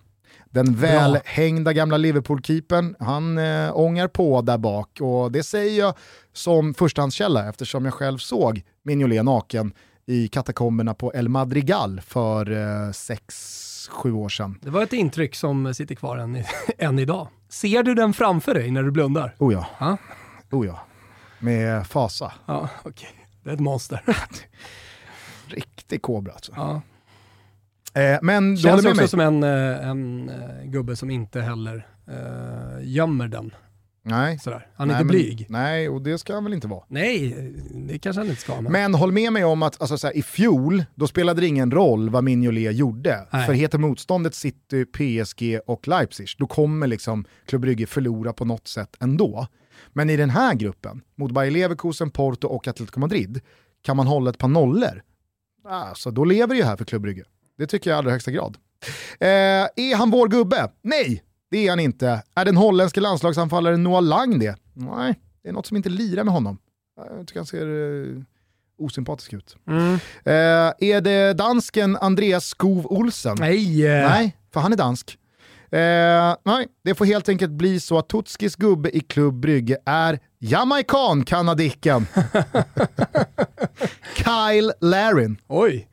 [0.51, 5.93] Den välhängda gamla Liverpool-keepern, han eh, ångar på där bak och det säger jag
[6.33, 9.73] som förstahandskälla eftersom jag själv såg Mignolet naken
[10.05, 14.59] i katakomberna på El Madrigal för eh, sex, sju år sedan.
[14.61, 16.43] Det var ett intryck som sitter kvar än,
[16.77, 17.27] än idag.
[17.49, 19.35] Ser du den framför dig när du blundar?
[19.39, 19.97] Oh ja, Ja,
[20.51, 20.79] oh ja.
[21.39, 22.33] Med fasa.
[22.45, 23.09] ja okej.
[23.43, 24.01] Det är ett monster.
[25.47, 26.51] Riktig kobra alltså.
[26.55, 26.81] Ja.
[27.93, 29.27] Eh, men du Känns håller med också mig?
[29.29, 33.53] som en, eh, en eh, gubbe som inte heller eh, gömmer den.
[34.03, 34.39] Nej.
[34.39, 34.67] Sådär.
[34.75, 35.45] Han är Nej, inte men- blyg.
[35.49, 36.83] Nej, och det ska han väl inte vara.
[36.87, 37.35] Nej,
[37.87, 38.61] det kanske han inte ska.
[38.61, 38.71] Men...
[38.71, 41.71] Men håll med mig om att alltså, så här, i fjol, då spelade det ingen
[41.71, 43.27] roll vad Mignolet gjorde.
[43.31, 43.45] Nej.
[43.45, 48.67] För heter motståndet City, PSG och Leipzig, då kommer liksom Klubb Brygge förlora på något
[48.67, 49.47] sätt ändå.
[49.93, 53.41] Men i den här gruppen, mot Bayer Leverkusen, Porto och Atletico Madrid,
[53.81, 55.01] kan man hålla ett par nollor,
[55.69, 57.23] alltså, då lever det ju här för Klubb Brygge.
[57.59, 58.57] Det tycker jag i allra högsta grad.
[59.19, 59.27] Eh,
[59.75, 60.71] är han vår gubbe?
[60.81, 62.23] Nej, det är han inte.
[62.35, 64.55] Är den holländske landslagsanfallaren Noah Lang det?
[64.73, 66.57] Nej, det är något som inte lirar med honom.
[67.17, 68.21] Jag tycker han ser eh,
[68.77, 69.55] osympatisk ut.
[69.67, 69.93] Mm.
[70.23, 73.37] Eh, är det dansken Andreas Skov Olsen?
[73.39, 73.83] Nej.
[73.83, 75.17] Nej, för han är dansk.
[75.71, 80.19] Eh, nej, det får helt enkelt bli så att Tutskis gubbe i Klubb Brygge är
[80.39, 82.05] jamaican-kanadicken
[84.15, 85.89] Kyle Larin Oj.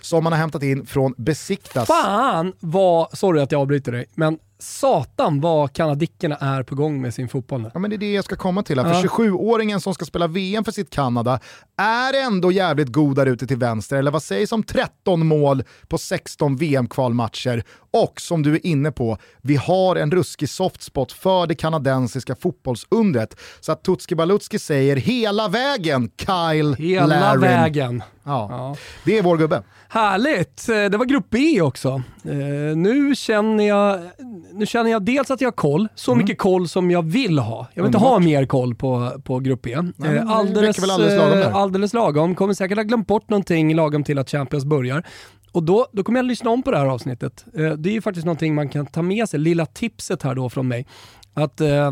[0.00, 1.86] Som man har hämtat in från Besiktas.
[1.88, 7.14] Fan vad, sorry att jag avbryter dig, men satan vad kanadickerna är på gång med
[7.14, 7.70] sin fotboll nu.
[7.74, 8.78] Ja, men det är det jag ska komma till.
[8.78, 8.94] Här.
[8.94, 11.40] För 27-åringen som ska spela VM för sitt Kanada
[11.76, 13.96] är ändå jävligt god där ute till vänster.
[13.96, 17.64] Eller vad sägs om 13 mål på 16 VM-kvalmatcher?
[17.92, 23.36] Och som du är inne på, vi har en ruskig softspot för det kanadensiska fotbollsundret.
[23.60, 27.40] Så att Tutski Balutski säger hela vägen Kyle Hela Larin.
[27.40, 28.02] vägen.
[28.24, 28.46] Ja.
[28.50, 28.76] Ja.
[29.04, 29.62] Det är vår gubbe.
[29.92, 30.68] Härligt!
[30.68, 32.02] Eh, Det var grupp B också.
[32.24, 34.00] Eh, nu, känner jag,
[34.52, 37.66] nu känner jag dels att jag har koll, så mycket koll som jag vill ha.
[37.74, 39.76] Jag vill inte ha mer koll på, på grupp B.
[39.96, 41.48] men Eh, det alldeles, alldeles lagom där.
[41.48, 42.34] eh, alldeles lagom.
[42.34, 45.02] Kommer säkert ha glömt bort någonting lagom till att Champions börjar.
[45.52, 47.44] Och då, då kommer jag lyssna om på det här avsnittet.
[47.58, 50.48] Eh, det är ju faktiskt någonting man kan ta med sig, lilla tipset här då
[50.50, 50.86] från mig.
[51.34, 51.90] Att eh,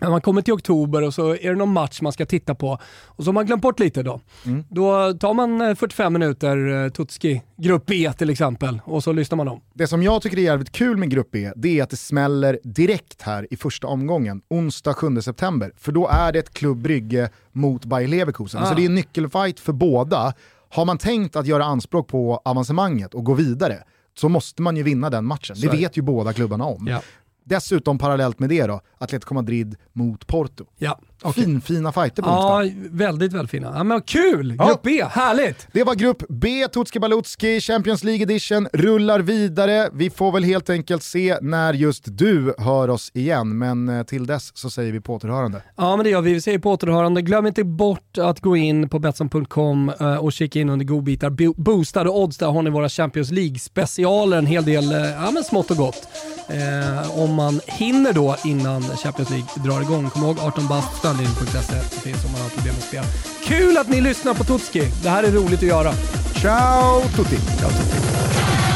[0.00, 3.24] man kommer till oktober och så är det någon match man ska titta på och
[3.24, 4.20] så har man glömt bort lite då.
[4.46, 4.64] Mm.
[4.68, 9.36] Då tar man eh, 45 minuter eh, Tutski, grupp E till exempel, och så lyssnar
[9.36, 9.60] man om.
[9.74, 12.58] Det som jag tycker är jävligt kul med Grupp E, det är att det smäller
[12.62, 15.72] direkt här i första omgången, onsdag 7 september.
[15.76, 18.62] För då är det ett Klubb Brygge mot Bayer Leverkusen.
[18.62, 18.66] Ah.
[18.66, 20.34] Så det är en nyckelfight för båda.
[20.70, 23.82] Har man tänkt att göra anspråk på avancemanget och gå vidare,
[24.18, 25.56] så måste man ju vinna den matchen.
[25.56, 25.76] Så det.
[25.76, 26.86] vet ju båda klubbarna om.
[26.86, 27.02] Ja.
[27.48, 30.64] Dessutom parallellt med det då, Atletico Madrid mot Porto.
[30.76, 31.44] Ja, okej.
[31.44, 32.64] Finfina fighter på onsdag.
[32.64, 33.72] Ja, väldigt, väldigt fina.
[33.76, 34.54] Ja, men kul!
[34.58, 34.66] Ja.
[34.66, 35.68] Grupp B, härligt!
[35.72, 39.88] Det var grupp B, Tutski Balutski, Champions League edition, rullar vidare.
[39.92, 44.26] Vi får väl helt enkelt se när just du hör oss igen, men eh, till
[44.26, 45.62] dess så säger vi på återhörande.
[45.76, 46.32] Ja, men det gör vi.
[46.34, 47.22] Vi säger på återhörande.
[47.22, 51.30] Glöm inte bort att gå in på Betsson.com eh, och kika in under godbitar.
[51.30, 55.44] Bo- Boostade odds, där har ni våra Champions League-specialer, en hel del eh, ja, men
[55.44, 56.08] smått och gott.
[56.48, 60.10] Eh, om man hinner då innan Champions League drar igång.
[60.10, 61.74] Kom ihåg 18 bast, stödlinjen.se.
[61.74, 63.04] Det finns om man har problem med spel.
[63.44, 64.90] Kul att ni lyssnar på Tutski.
[65.02, 65.92] Det här är roligt att göra.
[66.40, 67.36] Ciao tutti!
[67.58, 68.67] Ciao, Tutti.